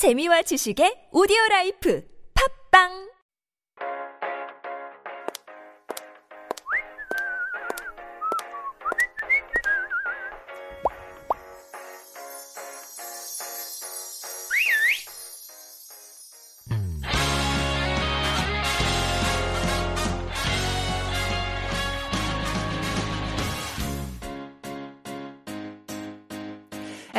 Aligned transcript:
재미와 0.00 0.40
지식의 0.48 1.12
오디오 1.12 1.36
라이프. 1.50 2.00
팝빵 2.32 3.09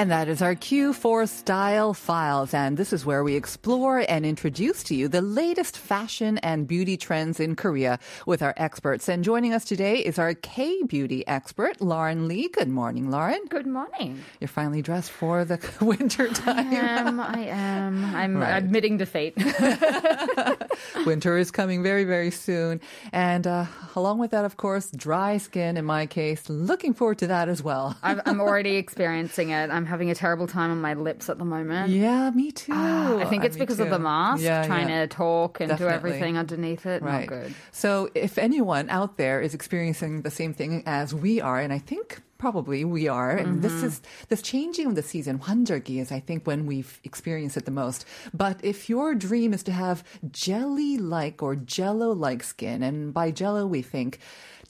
And 0.02 0.10
that 0.10 0.28
is 0.28 0.42
our 0.42 0.56
Q4 0.56 1.30
Style 1.30 1.94
Files. 1.94 2.56
And 2.56 2.76
this 2.76 2.92
is 2.92 3.06
where 3.06 3.24
we 3.24 3.36
explore 3.36 4.04
and 4.10 4.26
introduce 4.26 4.82
to 4.86 4.96
you 4.96 5.08
the 5.08 5.22
latest 5.22 5.78
fashion 5.78 6.40
and 6.40 6.68
beauty 6.68 6.98
trends 6.98 7.40
in 7.40 7.56
Korea 7.56 8.00
with 8.26 8.42
our 8.42 8.56
experts. 8.58 9.08
And 9.08 9.24
joining 9.24 9.54
us 9.54 9.64
today 9.64 9.98
is 9.98 10.18
our 10.18 10.34
K 10.34 10.82
beauty 10.88 11.24
expert, 11.28 11.82
Lauren 11.82 12.28
Lee. 12.28 12.50
Good 12.50 12.68
morning, 12.68 13.12
Lauren. 13.12 13.42
Good 13.48 13.68
morning. 13.68 14.20
You're 14.40 14.48
finally 14.48 14.82
dressed 14.82 15.12
for 15.12 15.46
the 15.46 15.60
winter 15.82 16.30
time. 16.30 16.74
I 16.74 16.78
am. 16.78 17.20
I 17.20 17.40
am. 17.50 18.16
I'm 18.16 18.38
Right. 18.42 18.58
admitting 18.58 18.98
defeat. 18.98 19.36
winter 21.06 21.38
is 21.38 21.52
coming 21.52 21.84
very, 21.84 22.06
very 22.06 22.32
soon. 22.32 22.82
And 23.14 23.46
uh, 23.46 23.66
along 23.96 24.18
with 24.18 24.32
that, 24.32 24.46
of 24.46 24.58
course, 24.58 24.90
dry 24.90 25.38
skin 25.38 25.78
in 25.78 25.86
my 25.86 26.08
case. 26.08 26.50
Looking 26.50 26.96
forward 26.96 27.20
to 27.20 27.28
that 27.28 27.50
as 27.50 27.62
well. 27.62 27.96
I'm, 28.02 28.20
I'm 28.26 28.42
already 28.42 28.78
experiencing 28.78 29.52
it. 29.52 29.70
I'm 29.70 29.91
having 29.91 30.11
a 30.11 30.15
terrible 30.15 30.47
time 30.47 30.71
on 30.71 30.81
my 30.81 30.95
lips 30.95 31.29
at 31.29 31.39
the 31.39 31.45
moment. 31.45 31.91
Yeah, 31.91 32.31
me 32.31 32.53
too. 32.53 32.73
Ah, 32.75 33.19
I 33.19 33.25
think 33.25 33.43
Uh, 33.43 33.47
it's 33.47 33.57
me 33.57 33.61
because 33.61 33.81
of 33.81 33.91
the 33.91 33.97
too. 33.99 34.03
mask, 34.03 34.43
Yeah, 34.43 34.67
trying 34.67 34.89
yeah. 34.89 35.01
to 35.03 35.07
talk 35.09 35.61
and 35.61 35.69
do 35.71 35.73
Definitely. 35.77 35.95
everything 35.95 36.37
underneath 36.39 36.87
it. 36.87 37.03
Right. 37.03 37.29
Not 37.29 37.29
good. 37.29 37.55
So 37.73 38.09
if 38.15 38.39
anyone 38.39 38.89
out 38.91 39.17
there 39.17 39.41
is 39.41 39.55
experiencing 39.55 40.23
the 40.23 40.31
same 40.31 40.53
thing 40.55 40.83
as 40.87 41.15
we 41.15 41.41
are, 41.41 41.59
and 41.61 41.73
I 41.73 41.79
think 41.79 42.23
probably 42.39 42.85
we 42.85 43.09
are, 43.09 43.31
and 43.33 43.63
this 43.63 43.73
Mm-hmm. 43.73 43.87
is 43.87 44.03
this 44.29 44.43
changing 44.43 44.87
of 44.89 44.95
the 44.95 45.03
season, 45.03 45.39
환절기 45.39 46.01
is 46.01 46.13
I 46.13 46.21
think 46.21 46.47
when 46.47 46.67
we've 46.67 47.01
experienced 47.03 47.57
it 47.57 47.65
the 47.65 47.71
most. 47.73 48.05
But 48.35 48.61
if 48.63 48.91
your 48.93 49.15
dream 49.15 49.55
is 49.55 49.63
to 49.65 49.73
have 49.73 50.05
jelly-like 50.31 51.43
or 51.43 51.57
jello-like 51.57 52.43
skin, 52.43 52.83
and 52.83 53.13
by 53.15 53.31
jello 53.31 53.67
we 53.67 53.81
think 53.83 54.19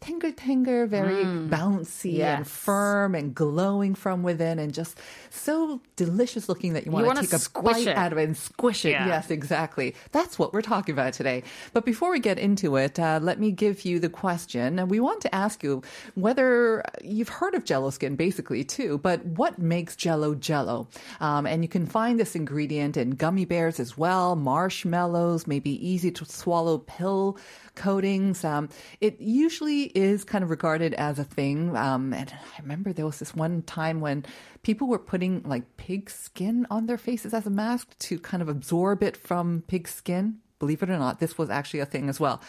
tangle 0.02 0.32
tangle, 0.32 0.88
very 0.88 1.24
bouncy 1.24 2.20
and 2.22 2.46
Mm. 2.46 2.48
Firm 2.48 3.16
and 3.16 3.36
glowing 3.36 3.94
from 3.96 4.24
within, 4.24 4.58
and 4.60 4.74
just 4.74 4.98
so 5.30 5.80
delicious 5.96 6.50
looking 6.50 6.74
that 6.74 6.86
you 6.86 6.92
want 6.92 7.06
wanna 7.06 7.22
take 7.22 7.34
a 7.34 7.40
squish 7.40 7.86
bite 7.86 7.88
it. 7.88 7.96
out 7.98 8.12
of 8.12 8.18
it 8.18 8.24
and 8.24 8.36
squish 8.38 8.84
it. 8.84 8.92
Yeah. 8.92 9.08
Yes, 9.08 9.30
exactly. 9.30 9.94
That's 10.12 10.40
what 10.40 10.54
we're 10.54 10.62
talking 10.64 10.94
about 10.94 11.14
today. 11.14 11.44
But 11.74 11.86
before 11.86 12.12
we 12.12 12.20
get 12.20 12.40
into 12.40 12.76
it, 12.78 13.00
uh, 13.00 13.20
let 13.22 13.40
me 13.40 13.52
give 13.52 13.86
you 13.86 14.00
the 14.00 14.10
question. 14.10 14.80
And 14.80 14.90
we 14.90 15.00
want 15.00 15.22
to 15.22 15.34
ask 15.36 15.62
you 15.64 15.84
whether 16.16 16.84
you've 17.04 17.30
heard 17.30 17.54
of 17.54 17.64
Jello 17.66 17.90
skin, 17.92 18.16
basically 18.16 18.64
too. 18.64 18.98
But 18.98 19.24
what 19.26 19.60
makes 19.60 19.96
Jello 19.96 20.34
Jello? 20.36 20.88
Um, 21.20 21.46
and 21.46 21.64
you 21.64 21.70
can 21.70 21.86
find 21.86 22.20
this 22.20 22.36
ingredient 22.36 22.98
in 22.98 23.12
gummy 23.12 23.46
bears 23.46 23.80
as 23.80 23.98
well, 23.98 24.36
marshmallows, 24.36 25.46
maybe 25.48 25.72
easy 25.88 26.12
to 26.12 26.26
swallow 26.26 26.80
pill 26.80 27.38
coatings. 27.76 28.44
Um, 28.44 28.68
it 29.00 29.20
usually 29.22 29.91
is 29.96 30.24
kind 30.24 30.44
of 30.44 30.50
regarded 30.50 30.94
as 30.96 31.20
a 31.20 31.24
thing. 31.24 31.76
Um, 31.76 32.14
and 32.14 32.32
I 32.32 32.62
remember 32.62 32.94
there 32.94 33.06
was 33.06 33.20
this 33.20 33.36
one 33.36 33.62
time 33.64 34.02
when 34.02 34.26
people 34.64 34.88
were 34.88 35.00
putting 35.00 35.44
like 35.44 35.78
pig 35.78 36.10
skin 36.10 36.68
on 36.70 36.86
their 36.86 36.98
faces 36.98 37.34
as 37.34 37.46
a 37.46 37.50
mask 37.50 37.98
to 38.00 38.20
kind 38.20 38.42
of 38.42 38.50
absorb 38.50 39.04
it 39.04 39.18
from 39.18 39.64
pig 39.68 39.88
skin. 39.88 40.40
Believe 40.61 40.83
it 40.83 40.89
or 40.89 40.97
not, 40.97 41.21
this 41.21 41.37
was 41.37 41.51
actually 41.51 41.81
a 41.81 41.87
thing 41.87 42.09
as 42.09 42.19
well. 42.19 42.41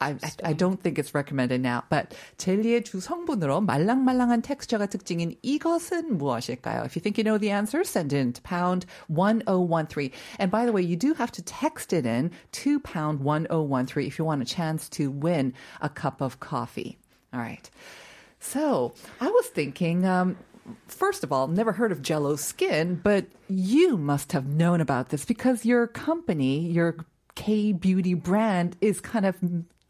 I, 0.00 0.10
I, 0.22 0.30
I 0.44 0.52
don't 0.52 0.80
think 0.80 0.98
it's 0.98 1.14
recommended 1.14 1.60
now, 1.60 1.82
but 1.88 2.14
젤리의 2.38 2.84
주 2.84 3.00
성분으로 3.00 3.60
말랑말랑한 3.66 4.42
텍스처가 4.42 4.86
특징인 4.86 5.36
이것은 5.42 6.16
무엇일까요? 6.16 6.84
If 6.84 6.94
you 6.94 7.00
think 7.02 7.18
you 7.18 7.24
know 7.24 7.38
the 7.38 7.50
answer, 7.50 7.82
send 7.82 8.12
in 8.12 8.32
to 8.34 8.42
pound 8.42 8.86
1013. 9.08 10.12
And 10.38 10.50
by 10.50 10.64
the 10.64 10.72
way, 10.72 10.82
you 10.82 10.96
do 10.96 11.14
have 11.14 11.32
to 11.32 11.42
text 11.42 11.92
it 11.92 12.06
in 12.06 12.30
to 12.62 12.78
pound 12.80 13.20
1013 13.20 14.06
if 14.06 14.18
you 14.18 14.24
want 14.24 14.42
a 14.42 14.44
chance 14.44 14.88
to 14.90 15.10
win 15.10 15.52
a 15.80 15.88
cup 15.88 16.20
of 16.20 16.38
coffee. 16.38 16.98
All 17.32 17.40
right. 17.40 17.68
So 18.38 18.94
I 19.20 19.28
was 19.28 19.46
thinking, 19.46 20.06
um, 20.06 20.36
first 20.86 21.24
of 21.24 21.32
all, 21.32 21.48
never 21.48 21.72
heard 21.72 21.90
of 21.90 22.02
Jello 22.02 22.36
Skin, 22.36 23.00
but 23.02 23.26
you 23.48 23.96
must 23.96 24.32
have 24.32 24.46
known 24.46 24.80
about 24.80 25.08
this 25.08 25.24
because 25.24 25.64
your 25.64 25.86
company, 25.86 26.60
your 26.60 26.96
K 27.41 27.73
beauty 27.73 28.13
brand, 28.13 28.77
is 28.81 29.01
kind 29.01 29.25
of 29.25 29.35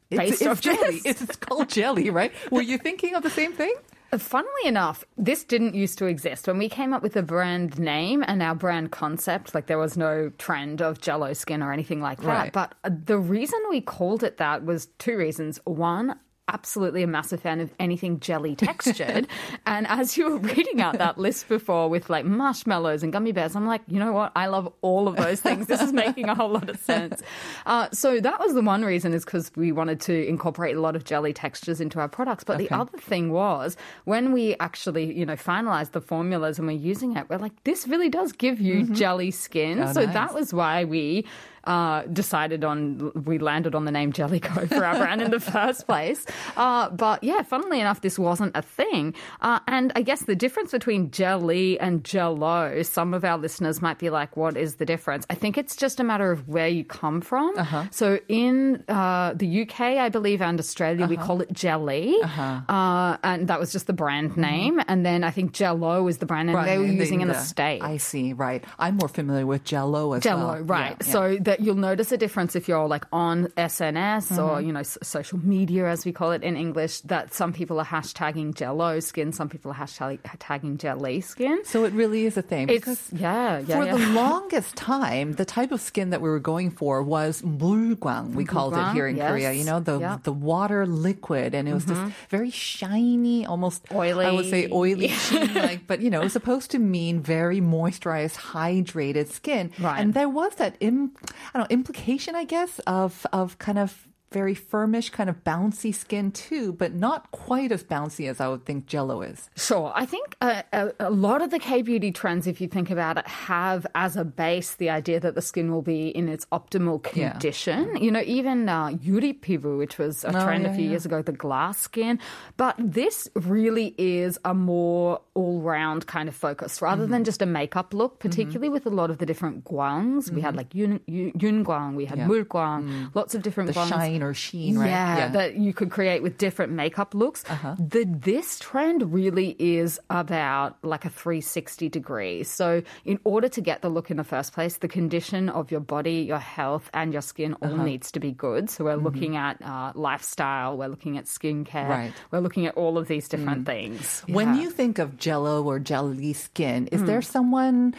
it's, 0.09 0.17
Based 0.17 0.41
it's 0.41 0.47
off 0.47 0.61
jelly. 0.61 1.01
It's, 1.03 1.21
it's 1.21 1.35
called 1.35 1.69
jelly, 1.69 2.09
right? 2.09 2.31
Were 2.49 2.61
you 2.61 2.77
thinking 2.77 3.15
of 3.15 3.23
the 3.23 3.29
same 3.29 3.51
thing? 3.53 3.73
Funnily 4.17 4.65
enough, 4.65 5.05
this 5.17 5.43
didn't 5.45 5.73
used 5.73 5.97
to 5.99 6.05
exist. 6.05 6.47
When 6.47 6.57
we 6.57 6.67
came 6.67 6.93
up 6.93 7.01
with 7.01 7.13
the 7.13 7.23
brand 7.23 7.79
name 7.79 8.23
and 8.27 8.41
our 8.41 8.55
brand 8.55 8.91
concept, 8.91 9.55
like 9.55 9.67
there 9.67 9.77
was 9.77 9.95
no 9.95 10.29
trend 10.37 10.81
of 10.81 10.99
jello 10.99 11.31
skin 11.33 11.63
or 11.63 11.71
anything 11.71 12.01
like 12.01 12.21
that. 12.21 12.27
Right. 12.27 12.53
But 12.53 12.75
the 12.83 13.17
reason 13.17 13.59
we 13.69 13.79
called 13.79 14.23
it 14.23 14.37
that 14.37 14.65
was 14.65 14.87
two 14.97 15.17
reasons. 15.17 15.59
One, 15.63 16.19
absolutely 16.51 17.03
a 17.03 17.07
massive 17.07 17.41
fan 17.41 17.59
of 17.59 17.71
anything 17.79 18.19
jelly 18.19 18.55
textured. 18.55 19.27
and 19.65 19.87
as 19.87 20.17
you 20.17 20.29
were 20.29 20.37
reading 20.37 20.81
out 20.81 20.97
that 20.97 21.17
list 21.17 21.47
before 21.47 21.89
with 21.89 22.09
like 22.09 22.25
marshmallows 22.25 23.03
and 23.03 23.13
gummy 23.13 23.31
bears, 23.31 23.55
I'm 23.55 23.65
like, 23.65 23.81
you 23.87 23.99
know 23.99 24.11
what? 24.11 24.31
I 24.35 24.47
love 24.47 24.71
all 24.81 25.07
of 25.07 25.15
those 25.15 25.41
things. 25.41 25.67
This 25.67 25.81
is 25.81 25.93
making 25.93 26.29
a 26.29 26.35
whole 26.35 26.49
lot 26.49 26.69
of 26.69 26.79
sense. 26.79 27.21
Uh, 27.65 27.87
so 27.91 28.19
that 28.19 28.39
was 28.39 28.53
the 28.53 28.61
one 28.61 28.83
reason 28.83 29.13
is 29.13 29.23
because 29.23 29.51
we 29.55 29.71
wanted 29.71 29.99
to 30.01 30.27
incorporate 30.27 30.75
a 30.75 30.81
lot 30.81 30.95
of 30.95 31.03
jelly 31.03 31.31
textures 31.31 31.79
into 31.79 31.99
our 31.99 32.07
products. 32.07 32.43
But 32.43 32.57
the 32.57 32.69
other 32.71 32.97
thing 32.97 33.31
was 33.31 33.77
when 34.05 34.31
we 34.31 34.55
actually, 34.59 35.13
you 35.13 35.25
know, 35.25 35.35
finalized 35.35 35.91
the 35.91 36.01
formulas 36.01 36.57
and 36.57 36.67
we're 36.67 36.73
using 36.73 37.15
it, 37.15 37.29
we're 37.29 37.37
like, 37.37 37.63
this 37.63 37.87
really 37.87 38.09
does 38.09 38.31
give 38.31 38.59
you 38.59 38.83
jelly 38.93 39.31
skin. 39.31 39.79
Oh, 39.81 39.93
so 39.93 40.05
nice. 40.05 40.13
that 40.13 40.33
was 40.33 40.53
why 40.53 40.85
we 40.85 41.25
uh, 41.65 42.03
decided 42.03 42.63
on, 42.63 43.11
we 43.25 43.37
landed 43.37 43.75
on 43.75 43.85
the 43.85 43.91
name 43.91 44.11
Jellico 44.11 44.65
for 44.67 44.83
our 44.85 44.97
brand 44.97 45.21
in 45.21 45.31
the 45.31 45.39
first 45.39 45.85
place. 45.87 46.25
Uh, 46.57 46.89
but 46.89 47.23
yeah, 47.23 47.41
funnily 47.43 47.79
enough, 47.79 48.01
this 48.01 48.17
wasn't 48.17 48.55
a 48.55 48.61
thing. 48.61 49.13
Uh, 49.41 49.59
and 49.67 49.91
I 49.95 50.01
guess 50.01 50.23
the 50.25 50.35
difference 50.35 50.71
between 50.71 51.11
jelly 51.11 51.79
and 51.79 52.03
jello, 52.03 52.81
some 52.83 53.13
of 53.13 53.23
our 53.23 53.37
listeners 53.37 53.81
might 53.81 53.99
be 53.99 54.09
like, 54.09 54.35
what 54.35 54.57
is 54.57 54.75
the 54.75 54.85
difference? 54.85 55.25
I 55.29 55.35
think 55.35 55.57
it's 55.57 55.75
just 55.75 55.99
a 55.99 56.03
matter 56.03 56.31
of 56.31 56.47
where 56.47 56.67
you 56.67 56.83
come 56.83 57.21
from. 57.21 57.57
Uh-huh. 57.57 57.85
So 57.91 58.19
in 58.27 58.83
uh, 58.87 59.33
the 59.35 59.61
UK, 59.63 59.81
I 59.81 60.09
believe, 60.09 60.41
and 60.41 60.59
Australia, 60.59 61.07
we 61.07 61.17
call 61.17 61.41
it 61.41 61.51
jelly. 61.53 62.15
uh 62.23 63.17
and 63.23 63.47
that 63.47 63.59
was 63.59 63.71
just 63.71 63.87
the 63.87 63.93
brand 63.93 64.37
name. 64.37 64.81
And 64.87 65.05
then 65.05 65.23
I 65.23 65.31
think 65.31 65.53
jello 65.53 66.07
is 66.07 66.17
the 66.17 66.25
brand 66.25 66.47
name 66.47 66.63
they 66.65 66.77
were 66.77 66.85
using 66.85 67.21
in 67.21 67.27
the, 67.27 67.33
the- 67.35 67.39
States. 67.41 67.83
I 67.83 67.97
see, 67.97 68.33
right. 68.33 68.63
I'm 68.79 68.97
more 68.97 69.07
familiar 69.09 69.45
with 69.45 69.63
Jello 69.63 70.13
as 70.13 70.23
Jello, 70.23 70.53
well. 70.53 70.61
right. 70.63 70.95
Yeah, 71.01 71.05
yeah. 71.07 71.11
That 71.51 71.59
you'll 71.59 71.75
notice 71.91 72.09
a 72.13 72.17
difference 72.25 72.55
if 72.55 72.63
you're 72.69 72.87
like 72.87 73.05
on 73.11 73.47
SNS 73.59 74.31
or, 74.39 74.55
Mm-hmm. 74.55 74.67
you 74.67 74.73
know, 74.75 74.79
s- 74.91 74.97
social 75.03 75.39
media, 75.43 75.83
as 75.95 76.05
we 76.07 76.13
call 76.19 76.31
it 76.31 76.43
in 76.49 76.55
English, 76.55 77.01
that 77.11 77.33
some 77.33 77.51
people 77.59 77.75
are 77.83 77.89
hashtagging 77.95 78.55
Jello 78.55 78.99
skin, 79.09 79.33
some 79.39 79.49
people 79.53 79.69
are 79.73 79.79
hashtag- 79.83 80.19
tagging 80.39 80.77
jelly 80.77 81.19
skin. 81.19 81.57
So 81.65 81.83
it 81.87 81.91
really 82.01 82.21
is 82.29 82.37
a 82.37 82.41
thing. 82.51 82.69
It's, 82.69 82.79
because 82.79 83.01
yeah, 83.11 83.59
yeah, 83.67 83.75
for 83.77 83.85
yeah. 83.85 83.95
the 83.97 84.07
longest 84.23 84.71
time, 84.77 85.33
the 85.33 85.43
type 85.57 85.71
of 85.75 85.81
skin 85.81 86.07
that 86.11 86.21
we 86.21 86.29
were 86.29 86.39
going 86.53 86.69
for 86.71 87.03
was 87.03 87.41
mulgwang. 87.41 88.33
We 88.33 88.45
called 88.45 88.73
it 88.79 88.87
here 88.95 89.07
in 89.11 89.17
yes. 89.17 89.29
Korea. 89.29 89.51
You 89.51 89.65
know, 89.65 89.79
the 89.79 89.99
Yeah. 89.99 90.17
the 90.23 90.31
water 90.51 90.85
liquid, 90.87 91.49
and 91.57 91.67
it 91.67 91.73
was 91.73 91.85
just 91.85 92.01
very 92.29 92.51
shiny, 92.51 93.45
almost 93.45 93.83
Oily. 93.91 94.25
I 94.25 94.31
would 94.31 94.49
say 94.49 94.69
oily, 94.71 95.09
sheen 95.09 95.53
like, 95.69 95.81
but 95.87 95.99
you 96.01 96.09
know, 96.09 96.21
it 96.21 96.29
was 96.31 96.33
supposed 96.33 96.71
to 96.71 96.79
mean 96.79 97.19
very 97.19 97.59
moisturized, 97.59 98.37
hydrated 98.53 99.27
skin. 99.31 99.71
Right. 99.79 99.99
And 99.99 100.13
there 100.13 100.29
was 100.29 100.55
that 100.55 100.75
Im, 100.79 101.11
I 101.53 101.57
don't 101.59 101.69
know, 101.69 101.73
implication, 101.73 102.35
I 102.35 102.43
guess, 102.45 102.79
of 102.87 103.25
of 103.33 103.57
kind 103.57 103.79
of 103.79 104.07
very 104.31 104.55
firmish, 104.55 105.11
kind 105.11 105.29
of 105.29 105.43
bouncy 105.43 105.93
skin 105.93 106.31
too, 106.31 106.71
but 106.73 106.93
not 106.93 107.29
quite 107.31 107.71
as 107.71 107.83
bouncy 107.83 108.29
as 108.29 108.39
I 108.39 108.47
would 108.47 108.65
think 108.65 108.85
Jello 108.85 109.21
is. 109.21 109.49
Sure. 109.57 109.91
I 109.93 110.05
think 110.05 110.35
a, 110.41 110.63
a, 110.71 110.91
a 111.01 111.09
lot 111.09 111.41
of 111.41 111.49
the 111.51 111.59
K 111.59 111.81
beauty 111.81 112.11
trends, 112.11 112.47
if 112.47 112.61
you 112.61 112.67
think 112.69 112.89
about 112.89 113.17
it, 113.17 113.27
have 113.27 113.85
as 113.93 114.15
a 114.15 114.23
base 114.23 114.75
the 114.75 114.89
idea 114.89 115.19
that 115.19 115.35
the 115.35 115.41
skin 115.41 115.71
will 115.71 115.81
be 115.81 116.07
in 116.07 116.29
its 116.29 116.45
optimal 116.51 117.05
Yeah. 117.15 117.31
condition. 117.31 117.97
You 117.97 118.09
know, 118.11 118.21
even 118.25 118.69
uh, 118.69 118.87
Yuri 119.01 119.33
Pivu, 119.33 119.77
which 119.77 119.97
was 119.97 120.23
a 120.23 120.29
Oh, 120.29 120.43
trend 120.45 120.63
yeah, 120.63 120.71
a 120.71 120.75
few 120.75 120.85
yeah. 120.85 120.91
years 120.91 121.05
ago, 121.05 121.21
the 121.21 121.33
glass 121.33 121.77
skin. 121.79 122.17
But 122.55 122.75
this 122.79 123.27
really 123.35 123.93
is 123.97 124.39
a 124.45 124.53
more 124.53 125.19
all 125.33 125.59
round 125.61 126.07
kind 126.07 126.29
of 126.29 126.35
focus 126.35 126.81
rather 126.81 127.03
Mm-hmm. 127.03 127.11
than 127.11 127.23
just 127.25 127.41
a 127.41 127.45
makeup 127.45 127.93
look, 127.93 128.19
particularly 128.19 128.69
with 128.69 128.85
a 128.85 128.89
lot 128.89 129.09
of 129.09 129.17
the 129.17 129.25
different 129.25 129.65
guangs. 129.65 130.31
We 130.31 130.39
had 130.39 130.55
like 130.55 130.73
Yun, 130.73 131.01
Yun, 131.07 131.31
Yun 131.37 131.65
Guang, 131.65 131.95
we 131.95 132.05
had 132.05 132.17
Mm-hmm. 132.19 132.31
Yeah. 132.31 132.37
Mm. 132.37 132.37
Mul 132.37 132.45
Guang, 132.45 133.15
lots 133.15 133.35
of 133.35 133.41
different 133.41 133.67
The 133.73 133.79
guangs. 133.79 133.89
Or 134.23 134.33
sheen, 134.33 134.77
right? 134.77 134.87
Yeah, 134.89 135.27
that 135.29 135.55
you 135.55 135.73
could 135.73 135.91
create 135.91 136.21
with 136.23 136.37
different 136.37 136.71
makeup 136.73 137.13
looks. 137.13 137.43
Uh-huh. 137.49 137.75
The 137.79 138.05
this 138.05 138.59
trend 138.59 139.13
really 139.13 139.55
is 139.59 139.99
about 140.09 140.77
like 140.83 141.05
a 141.05 141.09
360 141.09 141.89
degree. 141.89 142.43
So 142.43 142.81
in 143.05 143.19
order 143.23 143.47
to 143.49 143.61
get 143.61 143.81
the 143.81 143.89
look 143.89 144.11
in 144.11 144.17
the 144.17 144.23
first 144.23 144.53
place, 144.53 144.77
the 144.77 144.87
condition 144.87 145.49
of 145.49 145.71
your 145.71 145.79
body, 145.79 146.21
your 146.21 146.39
health, 146.39 146.89
and 146.93 147.13
your 147.13 147.21
skin 147.21 147.53
all 147.61 147.73
Uh-huh. 147.73 147.83
needs 147.85 148.11
to 148.11 148.19
be 148.19 148.31
good. 148.31 148.69
So 148.69 148.83
we're 148.85 148.95
looking 148.95 149.35
at 149.37 149.61
uh, 149.61 149.91
lifestyle, 149.95 150.77
we're 150.77 150.87
looking 150.89 151.17
at 151.17 151.25
skincare, 151.25 151.89
Right. 151.89 152.13
we're 152.31 152.39
looking 152.39 152.65
at 152.65 152.75
all 152.75 152.97
of 152.97 153.07
these 153.07 153.27
different 153.27 153.65
things. 153.65 154.23
When 154.27 154.55
Yeah. 154.55 154.61
you 154.61 154.69
think 154.71 154.99
of 154.99 155.17
jello 155.17 155.63
or 155.63 155.79
jelly 155.79 156.33
skin, 156.33 156.87
is 156.87 157.01
Hmm. 157.01 157.07
there 157.07 157.21
someone 157.21 157.95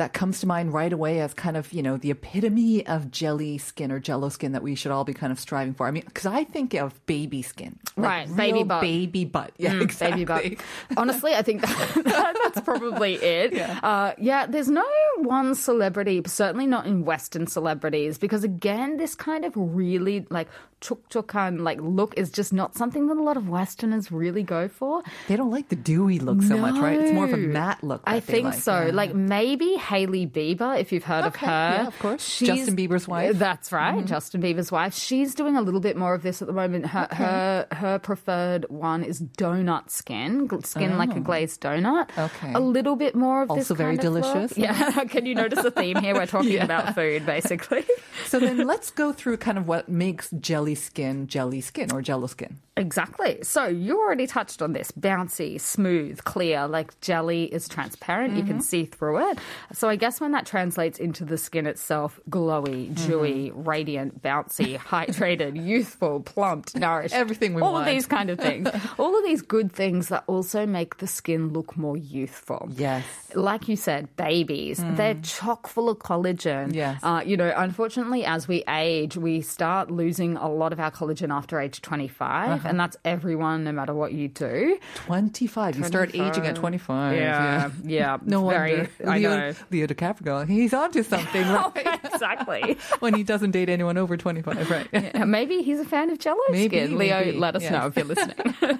that 0.00 0.12
comes 0.12 0.40
to 0.40 0.46
mind 0.46 0.72
right 0.74 0.92
away 0.92 1.20
as 1.20 1.32
kind 1.34 1.56
of, 1.56 1.72
you 1.72 1.82
know, 1.82 1.96
the 1.96 2.10
epitome 2.10 2.86
of 2.86 3.10
jelly 3.10 3.56
skin 3.58 3.92
or 3.92 4.00
jello 4.00 4.28
skin 4.28 4.52
that 4.52 4.62
we 4.62 4.74
should 4.74 4.90
all 4.90 5.04
be 5.04 5.14
kind 5.14 5.30
of 5.32 5.38
striving 5.38 5.72
for? 5.74 5.86
I 5.86 5.90
mean, 5.92 6.02
because 6.06 6.26
I 6.26 6.44
think 6.44 6.74
of 6.74 6.94
baby 7.06 7.42
skin. 7.42 7.78
Right, 7.96 8.26
real 8.26 8.36
baby 8.36 8.62
butt. 8.64 8.80
Baby 8.82 9.24
butt. 9.24 9.52
Yeah, 9.58 9.74
Mm, 9.74 9.82
exactly. 9.82 10.24
baby 10.24 10.54
butt. 10.56 10.98
Honestly, 10.98 11.34
I 11.34 11.42
think 11.42 11.60
that, 11.64 12.36
that's 12.44 12.60
probably 12.62 13.14
it. 13.14 13.52
Yeah. 13.52 13.78
Uh, 13.82 14.12
yeah, 14.18 14.46
there's 14.46 14.68
no 14.68 14.84
one 15.18 15.54
celebrity, 15.54 16.22
certainly 16.26 16.66
not 16.66 16.86
in 16.86 17.04
Western 17.04 17.46
celebrities, 17.46 18.18
because 18.18 18.42
again, 18.44 18.96
this 18.96 19.14
kind 19.14 19.44
of 19.44 19.52
really 19.56 20.26
like 20.30 20.48
chukchukan 20.80 21.60
like 21.60 21.78
look 21.82 22.14
is 22.16 22.30
just 22.30 22.52
not 22.54 22.74
something 22.74 23.06
that 23.08 23.16
a 23.18 23.22
lot 23.22 23.36
of 23.36 23.48
Westerners 23.48 24.10
really 24.10 24.42
go 24.42 24.66
for. 24.66 25.02
They 25.28 25.36
don't 25.36 25.50
like 25.50 25.68
the 25.68 25.76
dewy 25.76 26.18
look 26.18 26.42
so 26.42 26.56
much, 26.56 26.80
right? 26.80 26.98
It's 26.98 27.12
more 27.12 27.26
of 27.26 27.32
a 27.32 27.36
matte 27.36 27.84
look. 27.84 28.02
I 28.06 28.20
think 28.20 28.46
like. 28.46 28.54
so. 28.54 28.86
Yeah. 28.86 28.92
Like 28.92 29.14
maybe 29.14 29.74
Hailey 29.90 30.26
Bieber, 30.26 30.78
if 30.80 30.92
you've 30.92 31.04
heard 31.04 31.24
Okay, 31.24 31.46
of 31.46 31.50
her. 31.50 31.74
yeah, 31.82 31.86
of 31.88 31.98
course. 31.98 32.24
She's- 32.24 32.56
Justin 32.56 32.76
Bieber's 32.76 33.08
wife. 33.08 33.30
Mm-hmm. 33.30 33.38
That's 33.38 33.72
right, 33.72 34.04
Justin 34.06 34.40
Bieber's 34.40 34.70
wife. 34.70 34.94
She's 34.94 35.34
doing 35.34 35.56
a 35.56 35.62
little 35.62 35.80
bit 35.80 35.96
more 35.96 36.14
of 36.14 36.22
this 36.22 36.40
at 36.40 36.46
the 36.48 36.54
moment. 36.54 36.86
Her 36.86 37.08
her, 37.10 37.66
her 37.72 37.98
preferred 37.98 38.66
one 38.68 39.02
is 39.02 39.20
donut 39.20 39.90
skin, 39.90 40.48
skin 40.64 40.96
like 40.96 41.14
a 41.16 41.20
glazed 41.20 41.60
donut. 41.60 42.08
Oh. 42.16 42.24
Okay. 42.36 42.52
A 42.54 42.60
little 42.60 42.94
bit 42.96 43.14
more 43.16 43.42
of 43.42 43.48
this 43.48 43.58
Also 43.70 43.74
very 43.74 43.96
kind 43.96 44.06
of 44.06 44.12
look. 44.14 44.22
delicious. 44.22 44.56
Yeah. 44.58 45.04
Can 45.08 45.26
you 45.26 45.34
notice 45.34 45.64
a 45.64 45.70
theme 45.70 45.96
here? 45.98 46.14
We're 46.14 46.26
talking 46.26 46.58
about 46.70 46.94
food, 46.94 47.26
basically. 47.26 47.84
so 48.26 48.38
then 48.38 48.66
let's 48.66 48.90
go 48.92 49.12
through 49.12 49.38
kind 49.38 49.58
of 49.58 49.66
what 49.66 49.88
makes 49.88 50.30
jelly 50.38 50.74
skin 50.76 51.26
jelly 51.26 51.60
skin 51.60 51.90
or 51.92 52.00
jello 52.02 52.26
skin. 52.28 52.58
Exactly. 52.80 53.42
So 53.42 53.66
you 53.66 54.00
already 54.00 54.26
touched 54.26 54.62
on 54.62 54.72
this 54.72 54.90
bouncy, 54.92 55.60
smooth, 55.60 56.24
clear, 56.24 56.66
like 56.66 56.98
jelly 57.00 57.44
is 57.44 57.68
transparent. 57.68 58.34
You 58.34 58.40
Mm-hmm. 58.42 58.50
can 58.52 58.60
see 58.62 58.84
through 58.86 59.30
it. 59.30 59.38
So 59.72 59.88
I 59.88 59.96
guess 59.96 60.20
when 60.20 60.32
that 60.32 60.46
translates 60.46 60.98
into 60.98 61.24
the 61.24 61.36
skin 61.38 61.66
itself, 61.66 62.18
glowy, 62.30 62.94
dewy, 63.06 63.50
Mm-hmm. 63.50 63.68
radiant, 63.68 64.22
bouncy, 64.22 64.76
hydrated, 64.92 65.62
youthful, 65.64 66.20
plumped, 66.20 66.74
nourished. 66.76 67.14
Everything 67.14 67.54
we 67.54 67.62
all 67.62 67.72
want. 67.74 67.84
All 67.84 67.88
of 67.88 67.94
these 67.94 68.06
kind 68.06 68.30
of 68.30 68.38
things. 68.38 68.68
all 68.98 69.16
of 69.16 69.24
these 69.24 69.42
good 69.42 69.70
things 69.72 70.08
that 70.08 70.24
also 70.26 70.66
make 70.66 70.96
the 70.98 71.06
skin 71.06 71.52
look 71.52 71.76
more 71.76 71.96
youthful. 71.96 72.68
Yes. 72.74 73.04
Like 73.34 73.68
you 73.68 73.76
said, 73.76 74.16
babies, 74.16 74.82
they're 74.96 75.14
chock 75.22 75.66
full 75.68 75.88
of 75.90 75.98
collagen. 75.98 76.74
Yes. 76.74 77.00
Uh, 77.02 77.22
you 77.24 77.36
know, 77.36 77.52
unfortunately, 77.56 78.24
as 78.24 78.48
we 78.48 78.64
age, 78.68 79.16
we 79.16 79.40
start 79.40 79.90
losing 79.90 80.36
a 80.36 80.48
lot 80.50 80.72
of 80.72 80.80
our 80.80 80.90
collagen 80.90 81.30
after 81.32 81.60
age 81.60 81.82
25, 81.82 82.50
Uh-huh. 82.50 82.68
And 82.70 82.78
that's 82.78 82.96
everyone, 83.04 83.64
no 83.64 83.72
matter 83.72 83.92
what 83.92 84.12
you 84.12 84.28
do. 84.28 84.78
25. 84.94 85.76
You 85.76 85.84
start 85.84 86.14
aging 86.14 86.46
at 86.46 86.54
25. 86.54 87.16
Yeah, 87.16 87.70
yeah. 87.82 88.18
No 88.24 88.48
very, 88.48 88.76
wonder. 88.76 88.90
I 89.06 89.18
Leo, 89.18 89.36
know. 89.36 89.54
Leo 89.72 89.86
DiCaprio, 89.88 90.48
he's 90.48 90.72
onto 90.72 91.02
something, 91.02 91.44
oh, 91.46 91.72
right? 91.74 92.00
exactly. 92.04 92.78
when 93.00 93.14
he 93.14 93.24
doesn't 93.24 93.50
date 93.50 93.68
anyone 93.68 93.98
over 93.98 94.16
25, 94.16 94.70
right? 94.70 94.88
Yeah, 94.92 95.24
Maybe 95.24 95.62
he's 95.62 95.80
a 95.80 95.84
fan 95.84 96.10
of 96.10 96.20
Jello 96.20 96.38
Maybe, 96.48 96.76
skin. 96.76 96.96
Leo, 96.96 97.32
let 97.32 97.56
us 97.56 97.62
yes. 97.62 97.72
know 97.72 97.86
if 97.88 97.96
you're 97.96 98.04
listening. 98.04 98.70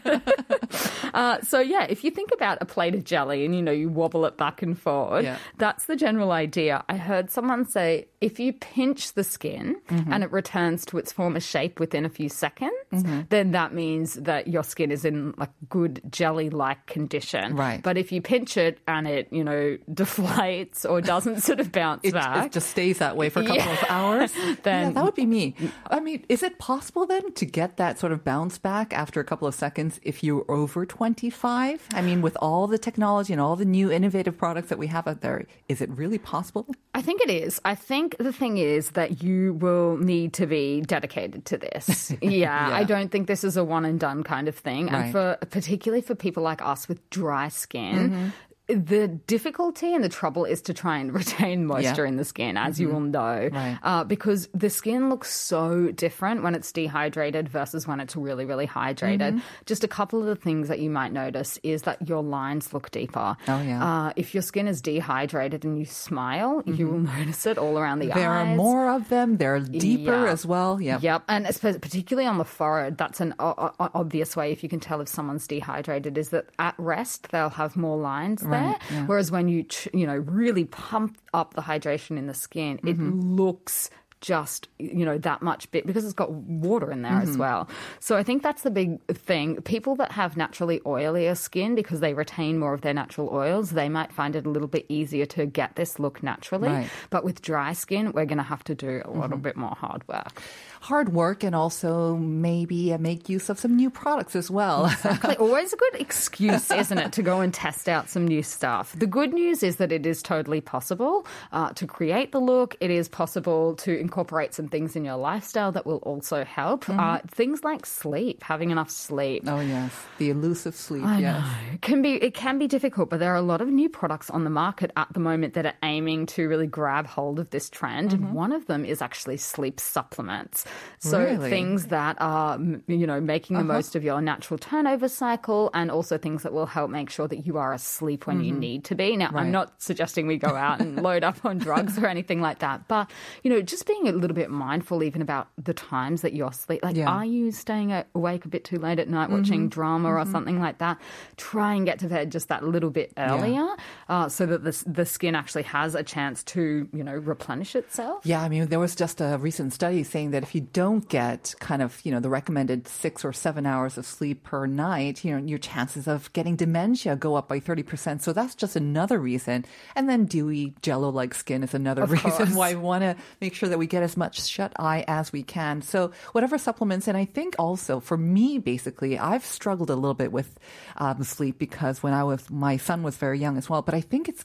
uh, 1.14 1.40
so 1.42 1.60
yeah, 1.60 1.84
if 1.88 2.04
you 2.04 2.10
think 2.10 2.30
about 2.32 2.58
a 2.60 2.64
plate 2.64 2.94
of 2.94 3.04
jelly 3.04 3.44
and 3.44 3.54
you 3.54 3.62
know 3.62 3.72
you 3.72 3.88
wobble 3.88 4.24
it 4.26 4.36
back 4.36 4.62
and 4.62 4.78
forward, 4.78 5.24
Yeah. 5.24 5.36
that's 5.58 5.86
the 5.86 5.96
general 5.96 6.32
idea. 6.32 6.84
I 6.88 6.96
heard 6.96 7.30
someone 7.30 7.66
say 7.66 8.08
if 8.20 8.38
you 8.38 8.52
pinch 8.52 9.14
the 9.14 9.24
skin 9.24 9.76
Mm-hmm. 9.90 10.12
and 10.12 10.22
it 10.24 10.30
returns 10.32 10.84
to 10.86 10.98
its 10.98 11.12
former 11.12 11.40
shape 11.40 11.80
within 11.80 12.04
a 12.04 12.08
few 12.10 12.28
seconds, 12.28 12.72
Mm-hmm. 12.92 13.20
then 13.28 13.52
that 13.52 13.72
means 13.72 14.14
that 14.14 14.48
your 14.48 14.64
skin 14.64 14.90
is 14.90 15.04
in 15.04 15.32
like 15.38 15.50
good 15.68 16.00
jelly-like 16.10 16.86
condition. 16.86 17.54
Right. 17.56 17.80
But 17.82 17.96
if 17.96 18.10
you 18.12 18.20
pinch 18.20 18.56
it 18.56 18.78
and 18.88 19.06
it 19.06 19.28
you 19.32 19.44
know 19.44 19.78
deflates 19.92 20.88
or 20.88 21.00
doesn't 21.00 21.40
sort 21.42 21.60
of 21.60 21.72
bounce 21.72 22.00
It, 22.04 22.14
back, 22.14 22.46
it 22.46 22.52
just 22.52 22.70
stays 22.70 22.98
that 22.98 23.16
way 23.16 23.28
for 23.30 23.40
a 23.40 23.46
couple 23.46 23.56
Yeah. 23.64 23.72
of 23.72 23.84
hours. 23.88 24.32
Then- 24.62 24.88
yeah, 24.88 24.90
that 24.92 25.04
would 25.04 25.14
be 25.14 25.26
me. 25.26 25.54
I 25.88 26.00
mean, 26.00 26.24
is 26.28 26.42
it 26.42 26.58
possible 26.58 27.06
then 27.06 27.32
to 27.34 27.44
get 27.46 27.76
that 27.76 27.98
sort 27.98 28.12
of 28.12 28.24
bounce 28.24 28.58
back 28.58 28.92
after 28.92 29.20
a 29.20 29.24
couple 29.24 29.46
of 29.48 29.54
seconds 29.54 30.00
if 30.02 30.22
you're 30.24 30.44
over 30.60 30.84
25? 30.84 31.88
I 31.92 32.02
mean, 32.02 32.20
with 32.22 32.36
all 32.40 32.66
the 32.66 32.78
technology 32.78 33.32
and 33.32 33.40
all 33.40 33.56
the 33.56 33.64
new 33.64 33.90
innovative 33.90 34.36
products 34.36 34.68
that 34.68 34.78
we 34.78 34.86
have 34.88 35.06
out 35.08 35.22
there, 35.22 35.46
is 35.68 35.80
it 35.80 35.90
really 35.90 36.18
possible? 36.18 36.66
I 36.94 37.02
think 37.02 37.22
it 37.22 37.30
is. 37.30 37.60
I 37.64 37.74
think 37.74 38.16
the 38.18 38.32
thing 38.32 38.58
is 38.58 38.90
that 38.90 39.22
you 39.22 39.54
will 39.54 39.96
need 39.96 40.34
to 40.34 40.46
be 40.46 40.82
dedicated 40.82 41.44
to 41.46 41.58
this. 41.58 42.12
Yeah, 42.22 42.70
I 42.72 42.84
don't 42.84 43.10
think 43.10 43.26
this 43.26 43.44
is 43.44 43.56
a 43.56 43.64
one 43.64 43.84
and 43.84 43.98
done 43.98 44.22
kind 44.22 44.46
of 44.46 44.54
thing. 44.54 44.86
Right. 44.86 45.04
And 45.04 45.12
for 45.12 45.38
particularly 45.50 46.02
for 46.02 46.14
people 46.14 46.42
like 46.42 46.62
us 46.62 46.88
with 46.88 47.08
dry 47.10 47.48
skin, 47.48 48.10
mm-hmm. 48.10 48.28
The 48.74 49.08
difficulty 49.08 49.94
and 49.94 50.02
the 50.04 50.08
trouble 50.08 50.44
is 50.44 50.62
to 50.62 50.74
try 50.74 50.98
and 50.98 51.12
retain 51.20 51.66
moisture 51.66 52.04
Yeah. 52.04 52.08
in 52.08 52.16
the 52.16 52.24
skin, 52.24 52.56
as 52.56 52.80
you 52.80 52.88
will 52.88 53.00
know, 53.00 53.48
Right. 53.52 53.78
uh, 53.82 54.04
because 54.04 54.48
the 54.54 54.70
skin 54.70 55.08
looks 55.10 55.32
so 55.32 55.90
different 55.92 56.42
when 56.42 56.54
it's 56.54 56.70
dehydrated 56.72 57.48
versus 57.48 57.86
when 57.86 58.00
it's 58.00 58.16
really, 58.16 58.44
really 58.44 58.66
hydrated. 58.66 59.40
Just 59.66 59.84
a 59.84 59.88
couple 59.88 60.20
of 60.20 60.26
the 60.26 60.36
things 60.36 60.68
that 60.68 60.78
you 60.80 60.90
might 60.90 61.12
notice 61.12 61.58
is 61.62 61.82
that 61.82 62.08
your 62.08 62.22
lines 62.22 62.72
look 62.72 62.90
deeper. 62.90 63.36
Oh, 63.48 63.60
yeah. 63.62 63.84
Uh, 64.06 64.12
if 64.16 64.34
your 64.34 64.42
skin 64.42 64.68
is 64.68 64.80
dehydrated 64.80 65.64
and 65.64 65.78
you 65.78 65.84
smile, 65.84 66.62
you 66.66 66.86
will 66.88 66.98
notice 67.18 67.46
it 67.46 67.58
all 67.58 67.78
around 67.78 67.98
the 68.00 68.12
eyes. 68.12 68.16
There 68.18 68.30
are 68.32 68.46
more 68.56 68.90
of 68.90 69.08
them. 69.08 69.36
They're 69.36 69.60
deeper 69.60 70.24
Yeah. 70.26 70.32
as 70.32 70.44
well. 70.46 70.80
Yeah. 70.80 70.98
Yep, 71.00 71.24
and 71.28 71.46
particularly 71.60 72.26
on 72.28 72.38
the 72.38 72.44
forehead, 72.44 72.98
that's 72.98 73.20
an 73.20 73.34
o- 73.38 73.72
o- 73.78 73.90
obvious 73.94 74.36
way 74.36 74.52
if 74.52 74.62
you 74.62 74.68
can 74.68 74.80
tell 74.80 75.00
if 75.00 75.08
someone's 75.08 75.46
dehydrated 75.46 76.16
is 76.18 76.30
that 76.30 76.46
at 76.58 76.74
rest 76.78 77.30
they'll 77.30 77.50
have 77.50 77.76
more 77.76 77.96
lines 77.98 78.42
there, 78.42 78.50
yeah. 78.90 79.06
whereas 79.06 79.30
when 79.30 79.48
you 79.48 79.62
ch- 79.64 79.88
you 79.92 80.06
know 80.06 80.16
really 80.16 80.64
pump 80.64 81.16
up 81.34 81.54
the 81.54 81.62
hydration 81.62 82.16
in 82.18 82.26
the 82.26 82.34
skin, 82.34 82.78
it 82.84 82.96
Mm-hmm. 82.96 83.20
looks 83.36 83.90
just 84.22 84.68
you 84.78 85.02
know 85.06 85.16
that 85.16 85.40
much 85.40 85.70
bit 85.70 85.86
because 85.86 86.04
it's 86.04 86.12
got 86.12 86.30
water 86.30 86.92
in 86.92 87.00
there 87.00 87.12
as 87.22 87.30
Mm-hmm. 87.30 87.38
well. 87.40 87.68
So 88.00 88.18
I 88.18 88.22
think 88.22 88.42
that's 88.42 88.60
the 88.62 88.70
big 88.70 89.00
thing. 89.14 89.56
People 89.62 89.96
that 89.96 90.12
have 90.12 90.36
naturally 90.36 90.80
oilier 90.80 91.34
skin 91.34 91.74
because 91.74 92.00
they 92.00 92.12
retain 92.12 92.58
more 92.58 92.74
of 92.74 92.82
their 92.82 92.92
natural 92.92 93.30
oils, 93.32 93.70
they 93.70 93.88
might 93.88 94.12
find 94.12 94.36
it 94.36 94.44
a 94.44 94.50
little 94.50 94.68
bit 94.68 94.84
easier 94.90 95.24
to 95.24 95.46
get 95.46 95.76
this 95.76 95.98
look 95.98 96.22
naturally. 96.22 96.68
Right. 96.68 96.84
Mm-hmm. 96.84 97.06
But 97.08 97.24
with 97.24 97.40
dry 97.40 97.72
skin, 97.72 98.12
we're 98.12 98.26
going 98.26 98.36
to 98.36 98.44
have 98.44 98.62
to 98.64 98.74
do 98.74 99.00
a 99.06 99.10
little 99.10 99.38
bit 99.38 99.56
more 99.56 99.74
hard 99.74 100.06
work. 100.06 100.42
Hard 100.80 101.12
work 101.12 101.44
and 101.44 101.54
also 101.54 102.16
maybe 102.16 102.92
uh, 102.92 102.98
make 102.98 103.28
use 103.28 103.50
of 103.50 103.58
some 103.58 103.76
new 103.76 103.90
products 103.90 104.34
as 104.34 104.50
well. 104.50 104.86
Exactly. 104.86 105.36
Always 105.38 105.72
a 105.72 105.76
good 105.76 105.94
excuse, 105.96 106.70
isn't 106.70 106.96
it, 106.96 107.12
to 107.12 107.22
go 107.22 107.40
and 107.40 107.52
test 107.52 107.88
out 107.88 108.08
some 108.08 108.26
new 108.26 108.42
stuff. 108.42 108.94
The 108.98 109.06
good 109.06 109.32
news 109.34 109.62
is 109.62 109.76
that 109.76 109.92
it 109.92 110.06
is 110.06 110.22
totally 110.22 110.60
possible 110.62 111.26
uh, 111.52 111.72
to 111.74 111.86
create 111.86 112.32
the 112.32 112.40
look. 112.40 112.76
It 112.80 112.90
is 112.90 113.08
possible 113.08 113.76
to 113.76 113.98
incorporate 113.98 114.54
some 114.54 114.68
things 114.68 114.96
in 114.96 115.04
your 115.04 115.16
lifestyle 115.16 115.70
that 115.72 115.84
will 115.84 115.98
also 115.98 116.44
help. 116.44 116.88
Uh, 116.88 117.18
things 117.28 117.62
like 117.62 117.84
sleep, 117.84 118.42
having 118.42 118.70
enough 118.70 118.90
sleep. 118.90 119.44
oh, 119.46 119.60
yes. 119.60 119.92
The 120.18 120.30
elusive 120.30 120.74
sleep. 120.74 121.04
I 121.04 121.18
yes. 121.20 121.44
know. 121.44 121.74
It 121.74 121.82
can 121.82 122.02
be 122.02 122.14
it 122.14 122.34
can 122.34 122.58
be 122.58 122.66
difficult, 122.66 123.10
but 123.10 123.20
there 123.20 123.32
are 123.32 123.36
a 123.36 123.42
lot 123.42 123.60
of 123.60 123.68
new 123.68 123.88
products 123.88 124.30
on 124.30 124.44
the 124.44 124.50
market 124.50 124.90
at 124.96 125.12
the 125.12 125.20
moment 125.20 125.54
that 125.54 125.66
are 125.66 125.76
aiming 125.82 126.26
to 126.26 126.48
really 126.48 126.66
grab 126.66 127.06
hold 127.06 127.38
of 127.38 127.50
this 127.50 127.68
trend. 127.68 128.12
And 128.12 128.32
one 128.32 128.52
of 128.52 128.66
them 128.66 128.84
is 128.84 129.02
actually 129.02 129.36
sleep 129.36 129.78
supplements. 129.78 130.64
So 130.98 131.18
Really? 131.18 131.48
things 131.48 131.86
that 131.86 132.16
are 132.20 132.58
you 132.86 133.06
know 133.06 133.20
making 133.20 133.56
the 133.56 133.62
uh-huh. 133.62 133.72
most 133.72 133.96
of 133.96 134.04
your 134.04 134.20
natural 134.20 134.58
turnover 134.58 135.08
cycle, 135.08 135.70
and 135.72 135.90
also 135.90 136.18
things 136.18 136.42
that 136.42 136.52
will 136.52 136.66
help 136.66 136.90
make 136.90 137.08
sure 137.08 137.26
that 137.26 137.46
you 137.46 137.56
are 137.56 137.72
asleep 137.72 138.26
when 138.26 138.42
you 138.42 138.52
mm-hmm. 138.52 138.60
need 138.60 138.84
to 138.84 138.94
be. 138.94 139.16
Now, 139.16 139.30
Right. 139.30 139.42
I'm 139.42 139.50
not 139.50 139.80
suggesting 139.80 140.26
we 140.26 140.36
go 140.36 140.54
out 140.54 140.80
and 140.80 141.02
load 141.02 141.24
up 141.24 141.44
on 141.44 141.58
drugs 141.58 141.98
or 141.98 142.06
anything 142.06 142.40
like 142.40 142.58
that, 142.58 142.86
but 142.88 143.10
you 143.42 143.50
know, 143.50 143.62
just 143.62 143.86
being 143.86 144.08
a 144.08 144.12
little 144.12 144.34
bit 144.34 144.50
mindful 144.50 145.02
even 145.02 145.22
about 145.22 145.48
the 145.56 145.72
times 145.72 146.22
that 146.22 146.34
you're 146.34 146.52
sleep. 146.52 146.82
Like, 146.82 146.96
Yeah. 146.96 147.08
are 147.08 147.24
you 147.24 147.50
staying 147.50 147.92
awake 148.14 148.44
a 148.44 148.48
bit 148.48 148.64
too 148.64 148.78
late 148.78 148.98
at 148.98 149.08
night 149.08 149.30
watching 149.30 149.60
mm-hmm. 149.60 149.68
drama 149.68 150.08
or 150.10 150.18
mm-hmm. 150.18 150.32
something 150.32 150.60
like 150.60 150.78
that? 150.78 150.98
Try 151.36 151.74
and 151.74 151.86
get 151.86 151.98
to 152.00 152.08
bed 152.08 152.30
just 152.30 152.48
that 152.48 152.62
little 152.64 152.90
bit 152.90 153.12
earlier, 153.16 153.66
uh, 154.08 154.28
so 154.28 154.44
that 154.46 154.64
the 154.64 154.84
the 154.86 155.06
skin 155.06 155.34
actually 155.34 155.62
has 155.64 155.94
a 155.94 156.02
chance 156.02 156.42
to 156.44 156.88
you 156.92 157.04
know 157.04 157.14
replenish 157.14 157.74
itself. 157.74 158.24
Yeah, 158.24 158.42
I 158.42 158.48
mean, 158.48 158.66
there 158.66 158.78
was 158.78 158.94
just 158.94 159.20
a 159.20 159.38
recent 159.38 159.72
study 159.72 160.02
saying 160.04 160.32
that 160.32 160.42
if 160.42 160.54
you 160.54 160.59
don't 160.60 161.08
get 161.08 161.54
kind 161.60 161.82
of, 161.82 162.00
you 162.04 162.12
know, 162.12 162.20
the 162.20 162.28
recommended 162.28 162.86
six 162.86 163.24
or 163.24 163.32
seven 163.32 163.66
hours 163.66 163.98
of 163.98 164.06
sleep 164.06 164.44
per 164.44 164.66
night, 164.66 165.24
you 165.24 165.32
know, 165.32 165.44
your 165.44 165.58
chances 165.58 166.06
of 166.06 166.32
getting 166.32 166.56
dementia 166.56 167.16
go 167.16 167.34
up 167.34 167.48
by 167.48 167.60
30%. 167.60 168.20
So 168.20 168.32
that's 168.32 168.54
just 168.54 168.76
another 168.76 169.18
reason. 169.18 169.64
And 169.96 170.08
then 170.08 170.26
dewy 170.26 170.74
jello 170.82 171.10
like 171.10 171.34
skin 171.34 171.62
is 171.62 171.74
another 171.74 172.06
reason 172.06 172.30
course. 172.30 172.50
why 172.54 172.74
we 172.74 172.80
want 172.80 173.02
to 173.02 173.16
make 173.40 173.54
sure 173.54 173.68
that 173.68 173.78
we 173.78 173.86
get 173.86 174.02
as 174.02 174.16
much 174.16 174.46
shut 174.46 174.72
eye 174.78 175.04
as 175.08 175.32
we 175.32 175.42
can. 175.42 175.82
So 175.82 176.12
whatever 176.32 176.58
supplements, 176.58 177.08
and 177.08 177.16
I 177.16 177.24
think 177.24 177.56
also 177.58 178.00
for 178.00 178.16
me, 178.16 178.58
basically, 178.58 179.18
I've 179.18 179.44
struggled 179.44 179.90
a 179.90 179.94
little 179.94 180.14
bit 180.14 180.32
with 180.32 180.58
um, 180.96 181.22
sleep 181.24 181.58
because 181.58 182.02
when 182.02 182.14
I 182.14 182.24
was, 182.24 182.48
my 182.50 182.76
son 182.76 183.02
was 183.02 183.16
very 183.16 183.38
young 183.38 183.56
as 183.56 183.68
well. 183.68 183.82
But 183.82 183.94
I 183.94 184.00
think 184.00 184.28
it's 184.28 184.44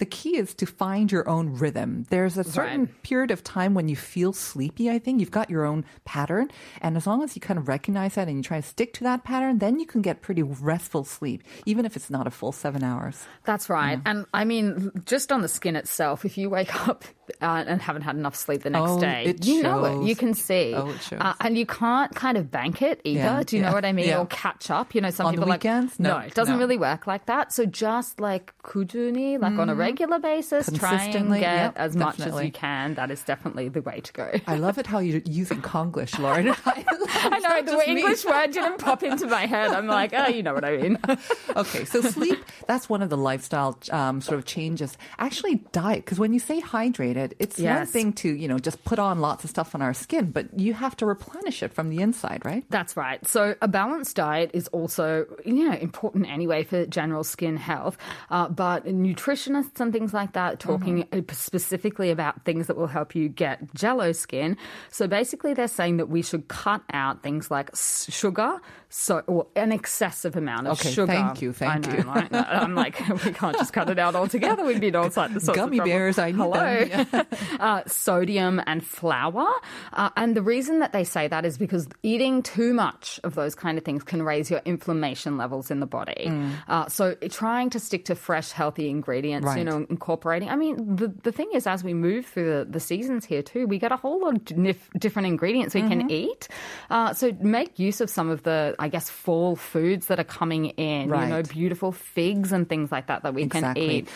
the 0.00 0.06
key 0.06 0.36
is 0.36 0.54
to 0.54 0.66
find 0.66 1.12
your 1.12 1.28
own 1.28 1.54
rhythm. 1.54 2.04
There's 2.10 2.36
a 2.36 2.42
certain 2.44 2.80
Right. 2.90 3.02
period 3.04 3.30
of 3.30 3.44
time 3.44 3.74
when 3.74 3.86
you 3.88 3.94
feel 3.96 4.32
sleepy, 4.32 4.90
I 4.90 4.98
think. 4.98 5.20
You've 5.20 5.30
got 5.30 5.48
your 5.50 5.64
own 5.64 5.84
pattern. 6.04 6.50
And 6.82 6.96
as 6.96 7.06
long 7.06 7.22
as 7.22 7.36
you 7.36 7.40
kind 7.40 7.58
of 7.58 7.68
recognize 7.68 8.14
that 8.16 8.26
and 8.26 8.36
you 8.38 8.42
try 8.42 8.60
to 8.60 8.66
stick 8.66 8.92
to 8.94 9.04
that 9.04 9.22
pattern, 9.22 9.58
then 9.60 9.78
you 9.78 9.86
can 9.86 10.02
get 10.02 10.22
pretty 10.22 10.42
restful 10.42 11.04
sleep, 11.04 11.42
even 11.66 11.84
if 11.84 11.94
it's 11.96 12.10
not 12.10 12.26
a 12.26 12.30
full 12.30 12.50
seven 12.52 12.82
hours. 12.82 13.22
That's 13.44 13.68
right. 13.70 14.00
And 14.04 14.26
I 14.34 14.44
mean, 14.44 14.90
just 15.04 15.30
on 15.30 15.42
the 15.42 15.48
skin 15.48 15.76
itself, 15.76 16.24
if 16.24 16.36
you 16.36 16.50
wake 16.50 16.74
up 16.88 17.04
uh, 17.40 17.62
and 17.68 17.80
haven't 17.80 18.02
had 18.02 18.16
enough 18.16 18.34
sleep 18.34 18.62
the 18.62 18.70
next 18.70 18.90
Oh, 18.90 19.00
day, 19.00 19.34
you 19.42 19.62
know 19.62 19.84
it. 19.84 20.06
You 20.08 20.16
can 20.16 20.34
see. 20.34 20.74
Oh, 20.74 20.88
it 20.90 21.00
shows. 21.02 21.20
Uh, 21.20 21.34
and 21.40 21.56
you 21.56 21.66
can't 21.66 22.12
kind 22.14 22.36
of 22.36 22.50
bank 22.50 22.82
it 22.82 23.00
either. 23.04 23.20
Yeah, 23.20 23.42
Do 23.46 23.56
you 23.56 23.62
know 23.62 23.72
what 23.72 23.84
I 23.84 23.92
mean? 23.92 24.08
yeah. 24.08 24.18
Or 24.18 24.26
catch 24.26 24.70
up. 24.70 24.94
You 24.94 25.00
know, 25.02 25.10
some 25.10 25.26
On 25.26 25.34
the 25.34 25.40
people 25.42 25.52
weekends? 25.52 25.92
like 25.92 26.00
No, 26.00 26.18
no, 26.18 26.26
it 26.26 26.34
doesn't 26.34 26.54
no. 26.54 26.58
really 26.58 26.78
work 26.78 27.06
like 27.06 27.26
that. 27.26 27.52
So 27.52 27.66
just 27.66 28.18
like 28.18 28.52
kujuni, 28.64 29.38
like 29.40 29.58
on 29.58 29.68
a 29.68 29.74
regular 29.74 29.89
basis, 29.92 30.70
try 30.72 31.04
and. 31.04 31.30
Get 31.30 31.40
yep, 31.40 31.72
as 31.76 31.96
much 31.96 32.20
as 32.20 32.42
you 32.42 32.50
can. 32.50 32.94
That 32.94 33.10
is 33.10 33.22
definitely 33.22 33.68
the 33.68 33.82
way 33.82 34.00
to 34.00 34.12
go. 34.12 34.32
I 34.46 34.56
love 34.56 34.78
it 34.78 34.86
how 34.86 34.98
you're 34.98 35.22
using 35.24 35.62
Konglish, 35.62 36.18
Lauren. 36.18 36.48
I, 36.66 36.84
I 37.22 37.38
know 37.38 37.62
the 37.62 37.90
English 37.90 38.24
word 38.24 38.52
didn't 38.52 38.78
pop 38.78 39.02
into 39.02 39.26
my 39.26 39.46
head. 39.46 39.70
I'm 39.70 39.86
like, 39.86 40.12
oh, 40.14 40.28
you 40.28 40.42
know 40.42 40.54
what 40.54 40.64
I 40.64 40.76
mean. 40.76 40.98
Okay, 41.56 41.84
so 41.84 42.00
sleep, 42.00 42.38
that's 42.66 42.88
one 42.88 43.02
of 43.02 43.10
the 43.10 43.16
lifestyle 43.16 43.78
um, 43.90 44.20
sort 44.20 44.38
of 44.38 44.44
changes. 44.44 44.96
Actually, 45.18 45.56
diet, 45.72 46.04
because 46.04 46.18
when 46.18 46.32
you 46.32 46.38
say 46.38 46.60
hydrated, 46.60 47.32
it's 47.38 47.58
one 47.58 47.86
thing 47.86 48.12
to, 48.14 48.28
you 48.28 48.46
know, 48.46 48.58
just 48.58 48.82
put 48.84 48.98
on 48.98 49.20
lots 49.20 49.44
of 49.44 49.50
stuff 49.50 49.74
on 49.74 49.82
our 49.82 49.92
skin, 49.92 50.30
but 50.30 50.58
you 50.58 50.72
have 50.74 50.96
to 50.96 51.06
replenish 51.06 51.62
it 51.62 51.72
from 51.72 51.90
the 51.90 52.00
inside, 52.00 52.44
right? 52.44 52.64
That's 52.70 52.96
right. 52.96 53.26
So 53.26 53.56
a 53.60 53.68
balanced 53.68 54.16
diet 54.16 54.52
is 54.54 54.68
also, 54.68 55.26
you 55.44 55.68
know, 55.68 55.76
important 55.76 56.28
anyway 56.28 56.62
for 56.62 56.86
general 56.86 57.24
skin 57.24 57.56
health. 57.56 57.98
Uh, 58.30 58.48
but 58.48 58.86
nutritionists 58.86 59.79
and 59.80 59.92
things 59.92 60.14
like 60.14 60.32
that 60.32 60.60
talking 60.60 61.06
uh, 61.12 61.20
specifically 61.32 62.10
about 62.10 62.44
things 62.44 62.66
that 62.66 62.76
will 62.76 62.86
help 62.86 63.14
you 63.14 63.28
get 63.28 63.74
jello 63.74 64.12
skin. 64.12 64.56
So 64.90 65.06
basically, 65.06 65.54
they're 65.54 65.68
saying 65.68 65.96
that 65.96 66.08
we 66.08 66.22
should 66.22 66.48
cut 66.48 66.82
out 66.92 67.22
things 67.22 67.50
like 67.50 67.70
sugar, 67.74 68.60
so 68.92 69.20
or 69.28 69.46
an 69.56 69.70
excessive 69.72 70.34
amount 70.36 70.66
of 70.66 70.78
Okay, 70.80 70.90
sugar. 70.90 71.06
thank 71.12 71.40
you, 71.40 71.52
thank 71.52 71.86
know, 71.86 71.94
you. 71.94 72.02
right? 72.02 72.28
I'm 72.34 72.74
like, 72.74 72.98
we 73.24 73.32
can't 73.32 73.56
just 73.56 73.72
cut 73.72 73.88
it 73.88 73.98
out 73.98 74.16
altogether. 74.16 74.64
We'd 74.64 74.80
be 74.80 74.92
all 74.94 75.10
sorts 75.12 75.48
of 75.48 75.54
Gummy 75.54 75.78
bears, 75.80 76.18
I 76.18 76.32
need 76.32 76.36
Hello. 76.38 76.84
them. 76.84 77.26
uh, 77.60 77.82
sodium 77.86 78.60
and 78.66 78.84
flour. 78.84 79.48
Uh, 79.92 80.10
and 80.16 80.36
the 80.36 80.42
reason 80.42 80.80
that 80.80 80.92
they 80.92 81.04
say 81.04 81.28
that 81.28 81.44
is 81.44 81.56
because 81.56 81.86
eating 82.02 82.42
too 82.42 82.74
much 82.74 83.20
of 83.24 83.34
those 83.36 83.54
kind 83.54 83.78
of 83.78 83.84
things 83.84 84.02
can 84.02 84.22
raise 84.22 84.50
your 84.50 84.60
inflammation 84.64 85.36
levels 85.36 85.70
in 85.70 85.78
the 85.80 85.86
body. 85.86 86.26
Mm. 86.28 86.52
Uh, 86.68 86.88
so 86.88 87.14
trying 87.30 87.70
to 87.70 87.78
stick 87.78 88.06
to 88.06 88.14
fresh, 88.16 88.50
healthy 88.50 88.90
ingredients, 88.90 89.54
you 89.56 89.64
know, 89.64 89.86
incorporating. 89.88 90.48
I 90.48 90.56
mean, 90.56 90.96
the, 90.96 91.08
the 91.22 91.30
thing 91.32 91.48
is, 91.54 91.66
as 91.66 91.84
we 91.84 91.94
move 91.94 92.26
through 92.26 92.50
the, 92.50 92.64
the 92.64 92.80
seasons 92.80 93.24
here 93.24 93.42
too, 93.42 93.66
we 93.68 93.78
get 93.78 93.92
a 93.92 93.96
whole 93.96 94.20
lot 94.20 94.34
of 94.34 94.44
dif- 94.44 94.90
different 94.98 95.26
ingredients 95.28 95.74
we 95.74 95.80
Mm-hmm. 95.82 96.00
can 96.00 96.10
eat. 96.10 96.48
Uh, 96.90 97.14
so 97.14 97.32
make 97.40 97.78
use 97.78 98.00
of 98.00 98.10
some 98.10 98.28
of 98.28 98.42
the, 98.42 98.74
I 98.80 98.88
guess, 98.88 99.10
fall 99.10 99.56
foods 99.56 100.06
that 100.06 100.18
are 100.18 100.24
coming 100.24 100.66
in. 100.70 101.10
You 101.24 101.28
know, 101.28 101.42
beautiful 101.42 101.92
figs 101.92 102.50
and 102.50 102.68
things 102.68 102.90
like 102.90 103.06
that 103.08 103.22
that 103.22 103.34
we 103.34 103.42
can 103.46 103.76
eat. 103.76 104.08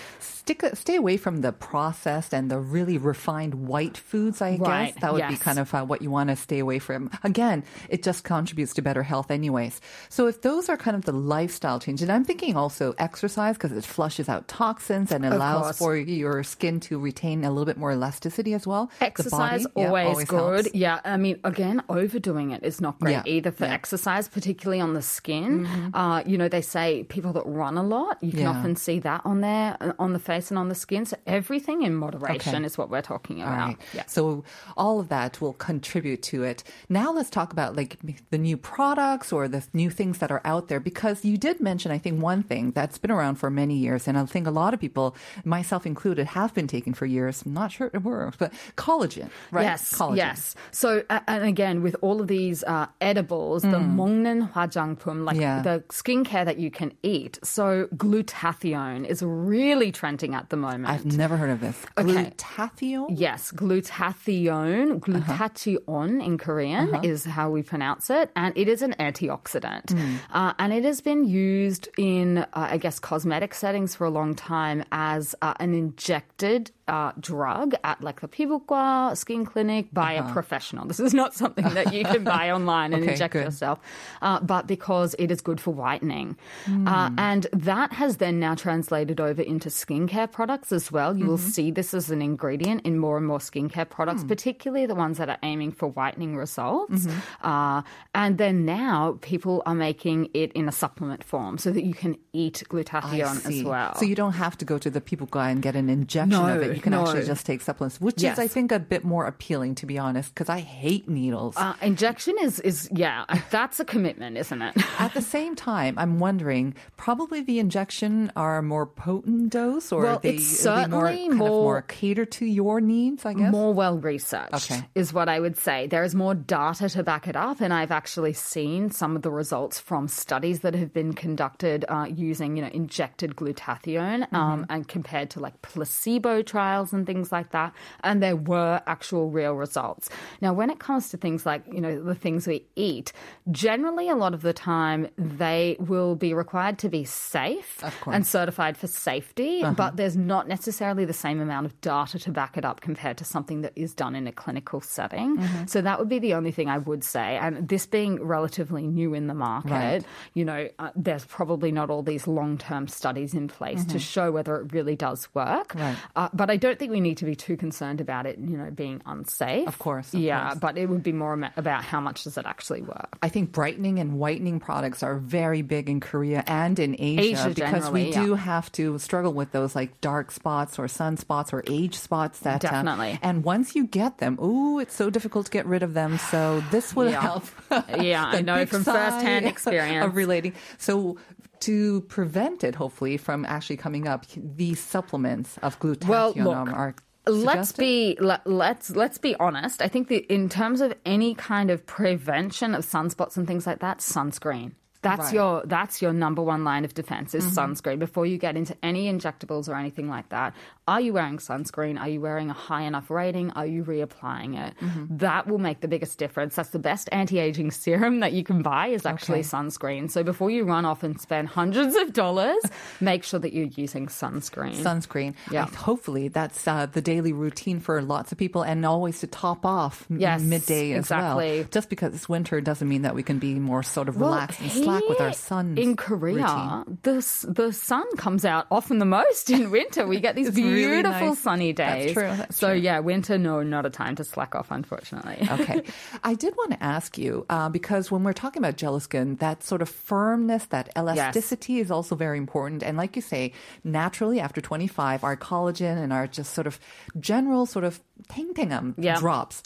Stick, 0.45 0.63
stay 0.75 0.97
away 0.97 1.17
from 1.17 1.41
the 1.41 1.53
processed 1.53 2.35
and 2.35 2.51
the 2.51 2.59
really 2.59 2.99
refined 2.99 3.55
white 3.67 3.97
foods, 3.97 4.43
I 4.43 4.57
Right, 4.57 4.93
guess. 4.93 5.01
That 5.01 5.15
would 5.15 5.27
be 5.27 5.39
kind 5.39 5.59
of 5.59 5.73
uh, 5.73 5.87
what 5.87 6.03
you 6.03 6.11
want 6.11 6.29
to 6.29 6.37
stay 6.37 6.59
away 6.59 6.79
from. 6.81 7.09
Again, 7.25 7.65
it 7.89 8.03
just 8.03 8.25
contributes 8.25 8.75
to 8.75 8.83
better 8.83 9.03
health, 9.03 9.31
anyways. 9.31 9.81
So, 10.11 10.27
if 10.27 10.43
those 10.43 10.69
are 10.69 10.77
kind 10.77 10.99
of 10.99 11.07
the 11.07 11.13
lifestyle 11.13 11.81
changes, 11.81 12.03
and 12.11 12.13
I'm 12.13 12.27
thinking 12.27 12.57
also 12.57 12.95
exercise 12.99 13.57
because 13.57 13.73
it 13.73 13.87
flushes 13.87 14.29
out 14.29 14.47
toxins 14.47 15.11
and 15.13 15.25
allows 15.25 15.79
for 15.79 15.97
your 15.97 16.43
skin 16.43 16.79
to 16.81 16.99
retain 16.99 17.43
a 17.43 17.49
little 17.49 17.65
bit 17.65 17.79
more 17.79 17.93
elasticity 17.93 18.53
as 18.53 18.67
well. 18.67 18.91
Exercise 19.01 19.63
body, 19.67 19.73
yeah, 19.81 19.87
always, 19.87 20.25
good. 20.27 20.67
helps. 20.67 20.75
Yeah, 20.75 21.01
I 21.07 21.17
mean, 21.17 21.41
again, 21.45 21.83
overdoing 21.89 22.51
it 22.51 22.63
is 22.63 22.83
not 22.83 23.01
great 23.01 23.13
Yeah, 23.13 23.23
either 23.25 23.51
for 23.51 23.65
yeah. 23.65 23.69
Mm-hmm. 23.69 23.75
exercise, 23.77 24.29
particularly 24.29 24.83
on 24.83 24.93
the 24.93 25.01
skin. 25.01 25.91
Uh, 25.95 26.23
you 26.27 26.37
know, 26.37 26.49
they 26.51 26.61
say 26.61 27.05
people 27.05 27.33
that 27.33 27.47
run 27.47 27.79
a 27.79 27.83
lot, 27.83 28.23
you 28.23 28.33
can 28.33 28.47
often 28.47 28.77
see 28.77 28.99
that 28.99 29.23
on 29.25 29.41
there, 29.41 29.79
on 29.99 30.13
the 30.13 30.19
face 30.19 30.34
and 30.34 30.58
on 30.58 30.70
the 30.70 30.76
skin. 30.76 31.06
So 31.06 31.18
everything 31.28 31.84
in 31.84 31.96
moderation 31.96 32.56
Okay. 32.58 32.66
is 32.66 32.78
what 32.78 32.90
we're 32.90 33.02
talking 33.02 33.42
All 33.42 33.48
about. 33.48 33.68
right. 33.68 33.78
Yeah. 33.94 34.04
So 34.08 34.44
all 34.78 35.00
of 35.00 35.10
that 35.10 35.40
will 35.42 35.54
contribute 35.54 36.22
to 36.24 36.44
it. 36.44 36.64
Now 36.90 37.12
let's 37.12 37.30
talk 37.30 37.52
about 37.54 37.76
like 37.76 37.98
the 38.32 38.38
new 38.38 38.58
products 38.58 39.32
or 39.32 39.48
the 39.48 39.64
new 39.74 39.90
things 39.90 40.18
that 40.20 40.32
are 40.32 40.42
out 40.46 40.68
there 40.68 40.80
because 40.80 41.24
you 41.26 41.38
did 41.38 41.60
mention 41.60 41.92
I 41.92 41.98
think 41.98 42.22
one 42.22 42.44
thing 42.44 42.72
that's 42.72 42.98
been 42.98 43.12
around 43.12 43.36
for 43.36 43.50
many 43.50 43.76
years 43.76 44.08
and 44.08 44.18
I 44.18 44.26
think 44.26 44.48
a 44.48 44.52
lot 44.52 44.74
of 44.74 44.80
people 44.80 45.16
myself 45.46 45.86
included 45.86 46.28
have 46.28 46.54
been 46.54 46.68
taking 46.68 46.94
for 46.94 47.06
years. 47.06 47.44
I'm 47.46 47.54
not 47.54 47.72
sure 47.72 47.90
it 47.94 48.04
works, 48.04 48.38
but 48.38 48.52
collagen, 48.76 49.30
right? 49.52 49.64
Yes, 49.64 49.94
collagen. 49.94 50.18
yes. 50.18 50.56
So, 50.72 51.04
uh, 51.10 51.20
and 51.28 51.44
again, 51.46 51.82
with 51.82 51.96
all 52.02 52.22
of 52.22 52.28
these 52.28 52.64
uh, 52.64 52.88
edibles, 53.02 53.62
the 53.64 53.80
먹는 53.80 54.52
화장품, 54.52 55.26
like 55.26 55.38
Mm. 55.38 55.42
Yeah. 55.42 55.62
the 55.62 55.84
skincare 55.90 56.44
that 56.46 56.58
you 56.58 56.70
can 56.72 56.92
eat. 57.04 57.40
So, 57.44 57.88
glutathione 57.96 59.06
is 59.06 59.22
really 59.24 59.92
at 60.33 60.49
the 60.49 60.57
moment. 60.57 60.87
I've 60.89 61.05
never 61.05 61.37
heard 61.37 61.51
of 61.51 61.61
this. 61.61 61.77
Okay. 61.99 62.31
Glutathione? 62.31 63.07
Yes, 63.11 63.51
glutathione, 63.51 65.01
glutathione 65.01 66.25
in 66.25 66.39
Korean 66.39 67.05
is 67.05 67.25
how 67.25 67.51
we 67.51 67.65
pronounce 67.65 68.11
it, 68.11 68.31
and 68.37 68.57
it 68.57 68.69
is 68.69 68.81
an 68.81 68.95
antioxidant. 69.01 69.91
Uh, 70.31 70.55
and 70.61 70.73
it 70.73 70.85
has 70.85 71.01
been 71.01 71.25
used 71.25 71.89
in, 71.99 72.39
uh, 72.39 72.47
I 72.55 72.79
guess, 72.79 73.01
cosmetic 73.01 73.55
settings 73.55 73.97
for 73.97 74.05
a 74.05 74.11
long 74.11 74.35
time 74.37 74.85
as 74.93 75.35
uh, 75.43 75.55
an 75.59 75.75
injected 75.75 76.71
uh, 76.89 77.13
drug 77.19 77.75
at 77.83 78.03
like 78.03 78.21
the 78.21 78.29
pibukwa 78.29 79.17
skin 79.17 79.45
clinic 79.45 79.93
by 79.93 80.17
uh-huh. 80.17 80.29
a 80.29 80.33
professional. 80.33 80.87
This 80.87 81.01
is 81.01 81.15
not 81.15 81.35
something 81.35 81.69
that 81.71 81.95
you 81.95 82.05
can 82.05 82.25
buy 82.25 82.51
online 82.59 82.93
and 82.93 83.03
okay, 83.03 83.13
inject 83.13 83.33
good. 83.33 83.45
yourself, 83.45 83.81
uh, 84.21 84.41
but 84.41 84.67
because 84.67 85.15
it 85.19 85.31
is 85.31 85.41
good 85.41 85.61
for 85.61 85.73
whitening. 85.73 86.37
Mm. 86.67 86.89
Uh, 86.89 87.11
and 87.17 87.47
that 87.53 87.93
has 87.93 88.19
then 88.19 88.39
now 88.39 88.55
translated 88.55 89.21
over 89.21 89.41
into 89.41 89.69
skincare 89.69 90.31
products 90.31 90.73
as 90.73 90.93
well. 90.93 91.17
You 91.17 91.21
mm-hmm. 91.21 91.31
will 91.31 91.39
see 91.39 91.71
this 91.71 91.95
as 91.95 92.11
an 92.11 92.21
ingredient 92.21 92.85
in 92.85 92.99
more 92.99 93.17
and 93.17 93.27
more 93.27 93.39
skincare 93.39 93.89
products, 93.89 94.23
mm. 94.23 94.29
particularly 94.29 94.87
the 94.87 94.95
ones 94.95 95.19
that 95.19 95.29
are 95.29 95.39
aiming 95.43 95.73
for 95.73 95.89
whitening 95.89 96.37
results. 96.37 97.07
Mm-hmm. 97.07 97.47
Uh, 97.47 97.83
and 98.15 98.37
then 98.37 98.65
now 98.65 99.19
people 99.23 99.63
are 99.65 99.75
making 99.75 100.29
it 100.35 100.53
in 100.53 100.69
a 100.69 100.73
supplement 100.73 101.25
form 101.25 101.57
so 101.57 101.71
that 101.71 101.85
you 101.85 101.95
can 101.95 102.19
eat 102.33 102.63
glutathione 102.69 103.47
as 103.47 103.65
well. 103.65 103.95
So 103.95 104.05
you 104.05 104.15
don't 104.15 104.33
have 104.33 104.59
to 104.59 104.65
go 104.65 104.77
to 104.79 104.91
the 104.91 105.01
pibukwa 105.01 105.51
and 105.51 105.63
get 105.63 105.77
an 105.77 105.89
injection 105.89 106.31
no, 106.31 106.47
of 106.47 106.63
it 106.63 106.74
you 106.77 106.83
can 106.83 106.95
actually 106.95 107.25
just 107.27 107.47
take 107.47 107.61
supplements, 107.61 108.01
which 108.01 108.23
Yes. 108.23 108.35
is, 108.35 108.39
I 108.39 108.47
think, 108.49 108.73
a 108.73 108.79
bit 108.79 109.05
more 109.05 109.27
appealing, 109.27 109.75
to 109.77 109.87
be 109.87 109.99
honest, 109.99 110.35
because 110.35 110.49
I 110.49 110.61
hate 110.61 111.09
needles. 111.09 111.57
uh, 111.57 111.75
injection 111.83 112.35
is, 112.43 112.61
is, 112.61 112.89
yeah, 112.93 113.25
that's 113.51 113.81
a 113.81 113.85
commitment, 113.85 114.37
isn't 114.37 114.61
it? 114.63 114.75
At 114.99 115.15
the 115.15 115.23
same 115.23 115.55
time, 115.57 115.99
I'm 115.99 116.19
wondering, 116.19 116.75
probably 116.97 117.41
the 117.43 117.59
injection 117.59 118.33
are 118.37 118.59
a 118.59 118.63
more 118.63 118.87
potent 118.87 119.51
dose, 119.51 119.93
or 119.93 120.03
Well, 120.03 120.19
they, 120.21 120.37
be 120.39 120.45
more, 120.89 121.07
kind 121.09 121.33
of 121.33 121.39
more- 121.39 121.49
more 121.49 121.83
cater 121.83 122.25
to 122.25 122.45
your 122.47 122.81
needs, 122.81 123.25
I 123.27 123.35
guess. 123.35 123.51
More 123.53 123.73
well 123.73 123.99
researched 123.99 124.71
Okay. 124.71 124.83
is 124.95 125.13
what 125.13 125.29
I 125.29 125.41
would 125.41 125.57
say. 125.57 125.87
There 125.87 126.05
is 126.05 126.15
more 126.15 126.35
data 126.35 126.89
to 126.91 127.03
back 127.03 127.29
it 127.29 127.37
up, 127.37 127.61
and 127.61 127.73
I've 127.73 127.91
actually 127.91 128.33
seen 128.33 128.91
some 128.91 129.17
of 129.17 129.23
the 129.23 129.31
results 129.31 129.79
from 129.79 130.09
studies 130.09 130.61
that 130.61 130.75
have 130.75 130.93
been 130.93 131.13
conducted 131.15 131.85
uh, 131.89 132.07
using, 132.15 132.57
you 132.57 132.63
know, 132.63 132.71
injected 132.73 133.37
glutathione 133.37 134.05
Mm-hmm. 134.05 134.37
um, 134.37 134.67
and 134.71 134.87
compared 134.89 135.31
to 135.31 135.41
like 135.41 135.61
placebo 135.63 136.43
trials 136.43 136.64
and 136.93 137.07
things 137.07 137.31
like 137.33 137.51
that. 137.51 137.73
And 138.03 138.23
there 138.23 138.37
were 138.37 138.81
actual 138.87 139.31
real 139.31 139.55
results. 139.55 140.09
Now, 140.41 140.53
when 140.53 140.71
it 140.71 140.79
comes 140.79 141.09
to 141.11 141.17
things 141.17 141.45
like, 141.47 141.63
you 141.73 141.81
know, 141.81 142.03
the 142.03 142.15
things 142.15 142.47
we 142.47 142.65
eat, 142.77 143.13
generally 143.51 144.09
a 144.09 144.17
lot 144.17 144.35
of 144.35 144.43
the 144.43 144.53
time 144.53 145.09
they 145.17 145.77
will 145.79 146.15
be 146.17 146.33
required 146.35 146.79
to 146.79 146.89
be 146.89 147.05
safe 147.05 147.83
and 148.07 148.27
certified 148.27 148.77
for 148.77 148.87
safety, 148.87 149.63
but 149.77 149.97
there's 149.97 150.17
not 150.17 150.49
necessarily 150.49 151.05
the 151.05 151.13
same 151.13 151.41
amount 151.41 151.67
of 151.67 151.81
data 151.81 152.19
to 152.19 152.31
back 152.31 152.57
it 152.57 152.65
up 152.65 152.81
compared 152.81 153.17
to 153.19 153.25
something 153.25 153.61
that 153.63 153.73
is 153.77 153.95
done 153.95 154.15
in 154.15 154.27
a 154.27 154.33
clinical 154.33 154.81
setting. 154.81 155.39
So 155.67 155.81
that 155.83 155.99
would 155.99 156.09
be 156.09 156.19
the 156.19 156.35
only 156.35 156.51
thing 156.53 156.69
I 156.69 156.79
would 156.79 157.05
say. 157.05 157.37
And 157.37 157.69
this 157.69 157.87
being 157.87 158.23
relatively 158.23 158.87
new 158.87 159.15
in 159.15 159.27
the 159.27 159.35
market, 159.35 159.71
Right. 159.71 160.05
you 160.35 160.45
know, 160.45 160.69
uh, 160.79 160.91
there's 160.97 161.25
probably 161.25 161.73
not 161.73 161.91
all 161.91 162.03
these 162.03 162.27
long 162.27 162.59
term 162.59 162.89
studies 162.89 163.35
in 163.35 163.49
place 163.49 163.85
to 163.87 163.99
show 163.99 164.31
whether 164.33 164.57
it 164.61 164.73
really 164.73 164.97
does 164.97 165.29
work. 165.35 165.75
Right. 165.75 165.97
Uh, 166.17 166.29
but 166.33 166.51
I 166.51 166.54
I 166.55 166.57
don't 166.57 166.79
think 166.79 166.93
we 166.93 167.01
need 167.01 167.17
to 167.17 167.25
be 167.25 167.35
too 167.35 167.57
concerned 167.57 168.01
about 168.01 168.27
it, 168.27 168.39
you 168.39 168.57
know, 168.57 168.71
being 168.71 169.03
unsafe. 169.07 169.67
Of 169.67 169.81
course, 169.81 170.15
of 170.15 170.21
yeah, 170.21 170.51
course. 170.51 170.59
but 170.61 170.79
it 170.79 170.87
would 170.89 171.03
be 171.03 171.11
more 171.13 171.35
about 171.57 171.83
how 171.83 172.01
much 172.01 172.23
does 172.23 172.39
it 172.39 172.47
actually 172.47 172.83
work. 172.83 173.19
I 173.21 173.29
think 173.29 173.51
brightening 173.51 173.99
and 173.99 174.21
whitening 174.21 174.61
products 174.61 175.03
are 175.03 175.17
very 175.17 175.63
big 175.63 175.91
in 175.91 175.99
Korea 175.99 176.45
and 176.47 176.79
in 176.79 176.95
Asia, 176.97 177.49
Asia 177.49 177.49
because 177.51 177.91
we 177.91 178.13
generally, 178.13 178.27
do 178.29 178.31
yeah. 178.35 178.37
have 178.37 178.71
to 178.73 178.99
struggle 179.01 179.33
with 179.33 179.51
those 179.51 179.75
like 179.75 180.01
dark 180.01 180.31
spots 180.31 180.79
or 180.79 180.87
sunspots 180.87 181.53
or 181.53 181.65
age 181.67 181.97
spots 181.99 182.39
that 182.41 182.65
uh, 182.65 182.71
Definitely. 182.71 183.19
and 183.21 183.43
once 183.43 183.75
you 183.75 183.89
get 183.89 184.19
them, 184.19 184.39
ooh, 184.41 184.79
it's 184.79 184.95
so 184.95 185.11
difficult 185.11 185.47
to 185.47 185.51
get 185.51 185.67
rid 185.67 185.83
of 185.83 185.93
them. 185.95 186.19
So 186.19 186.63
this 186.71 186.95
will 186.95 187.11
Yeah. 187.11 187.21
help. 187.21 187.45
Yeah, 187.99 188.25
I 188.25 188.43
know 188.43 188.65
from 188.67 188.85
firsthand 188.85 189.47
experience. 189.55 190.07
of 190.07 190.15
relating. 190.15 190.53
So 190.79 191.19
to 191.65 192.03
prevent 192.03 192.65
it, 192.65 192.75
hopefully, 192.75 193.17
from 193.17 193.45
actually 193.45 193.77
coming 193.77 194.07
up, 194.07 194.27
these 194.37 194.81
supplements 194.81 195.59
of 195.63 195.79
glutathione 195.81 196.09
Well, 196.09 196.33
look, 196.37 196.73
are. 196.73 196.95
Let's 197.27 197.73
be 197.73 198.19
let, 198.21 198.47
let's 198.47 198.91
let's 198.91 199.17
be 199.17 199.35
honest. 199.37 199.81
I 199.81 199.89
think 199.89 200.09
that 200.09 200.31
in 200.31 200.51
terms 200.51 200.83
of 200.83 200.93
any 201.07 201.35
kind 201.35 201.71
of 201.71 201.87
prevention 201.87 202.75
of 202.75 202.85
sunspots 202.85 203.39
and 203.39 203.47
things 203.47 203.67
like 203.67 203.81
that, 203.81 203.99
sunscreen. 203.99 204.73
That's 205.05 205.27
Right. 205.27 205.35
your 205.35 205.63
that's 205.67 206.01
your 206.03 206.13
number 206.13 206.43
one 206.43 206.65
line 206.65 206.85
of 206.85 206.95
defense 206.95 207.35
is 207.35 207.45
sunscreen 207.45 207.99
before 207.99 208.27
you 208.27 208.39
get 208.39 208.57
into 208.57 208.75
any 208.83 209.03
injectables 209.13 209.69
or 209.69 209.75
anything 209.77 210.09
like 210.09 210.29
that. 210.31 210.55
Are 210.89 211.01
you 211.01 211.13
wearing 211.13 211.37
sunscreen? 211.39 212.01
Are 212.01 212.09
you 212.09 212.21
wearing 212.21 212.49
a 212.51 212.55
high 212.55 212.83
enough 212.83 213.11
rating? 213.11 213.51
Are 213.53 213.67
you 213.67 213.85
reapplying 213.85 214.59
it? 214.59 214.75
That 215.19 215.47
will 215.47 215.59
make 215.59 215.81
the 215.81 215.89
biggest 215.89 216.19
difference. 216.19 216.57
That's 216.57 216.71
the 216.71 216.79
best 216.79 217.09
anti-aging 217.13 217.71
serum 217.71 218.21
that 218.21 218.33
you 218.33 218.43
can 218.45 218.63
buy 218.63 218.89
is 218.89 219.05
actually 219.07 219.41
Okay. 219.41 219.49
sunscreen. 219.49 220.11
So 220.11 220.23
before 220.23 220.51
you 220.51 220.65
run 220.65 220.85
off 220.85 221.03
and 221.03 221.21
spend 221.21 221.49
hundreds 221.49 221.95
of 221.97 222.13
dollars, 222.13 222.63
make 223.01 223.25
sure 223.25 223.41
that 223.41 223.53
you're 223.53 223.67
using 223.77 224.07
sunscreen. 224.07 224.75
sunscreen. 224.77 225.35
Yeah. 225.51 225.67
I- 225.71 225.77
hopefully, 225.77 226.29
that's 226.29 226.67
uh, 226.67 226.87
the 226.87 227.03
daily 227.03 227.33
routine 227.33 227.79
for 227.81 228.01
lots 228.03 228.33
of 228.33 228.39
people, 228.39 228.63
and 228.63 228.85
always 228.87 229.21
to 229.21 229.27
top 229.27 229.67
off 229.67 230.07
Yes, 230.09 230.41
midday 230.43 230.93
as 230.93 231.01
exactly. 231.07 231.59
well. 231.61 231.67
Just 231.71 231.89
because 231.91 232.15
it's 232.15 232.29
winter 232.29 232.61
doesn't 232.61 232.89
mean 232.89 233.03
that 233.03 233.15
we 233.15 233.23
can 233.23 233.39
be 233.39 233.59
more 233.59 233.83
sort 233.83 234.09
of 234.09 234.17
Well, 234.17 234.31
relaxed 234.31 234.61
and 234.61 234.71
slack 234.71 234.94
with 235.09 235.21
our 235.21 235.33
sun. 235.33 235.77
In 235.79 235.97
Korea, 235.97 236.35
routine. 236.47 236.99
the 237.03 237.17
the 237.49 237.73
sun 237.73 238.05
comes 238.17 238.45
out 238.45 238.67
often 238.71 238.99
the 238.99 239.05
most 239.05 239.51
in 239.51 239.71
winter. 239.71 240.07
We 240.07 240.21
get 240.21 240.35
these 240.37 240.49
It's 240.55 240.57
really 240.57 240.75
beautiful 240.87 241.29
nice. 241.29 241.39
sunny 241.39 241.73
That's 241.73 242.05
days. 242.05 242.13
true, 242.15 242.31
that's 242.37 242.57
so 242.57 242.69
true. 242.69 242.79
yeah, 242.81 242.99
winter 243.01 243.39
no, 243.39 243.63
not 243.63 243.87
a 243.87 243.91
time 243.91 244.15
to 244.17 244.25
slack 244.25 244.55
off, 244.55 244.71
unfortunately. 244.71 245.39
okay. 245.51 245.83
I 246.23 246.35
did 246.35 246.55
want 246.57 246.73
to 246.73 246.83
ask 246.83 247.17
you 247.19 247.47
uh, 247.51 247.69
because 247.69 248.11
when 248.11 248.23
we're 248.25 248.33
talking 248.33 248.61
about 248.63 248.77
jello 248.77 248.99
skin, 248.99 249.37
that 249.37 249.63
sort 249.63 249.83
of 249.83 249.89
firmness, 249.89 250.67
that 250.67 250.91
elasticity 250.97 251.79
is 251.81 251.91
also 251.91 252.15
very 252.15 252.39
important. 252.39 252.83
And 252.83 252.97
like 252.97 253.17
you 253.17 253.23
say, 253.23 253.53
naturally 253.83 254.41
after 254.41 254.61
25, 254.61 255.25
our 255.25 255.37
collagen 255.37 255.97
and 256.03 256.13
our 256.13 256.27
just 256.27 256.55
sort 256.55 256.67
of 256.67 256.79
general 257.19 257.67
sort 257.67 257.85
of 257.85 258.01
tingtingum 258.29 258.95
Yeah. 258.99 259.19
drops. 259.19 259.63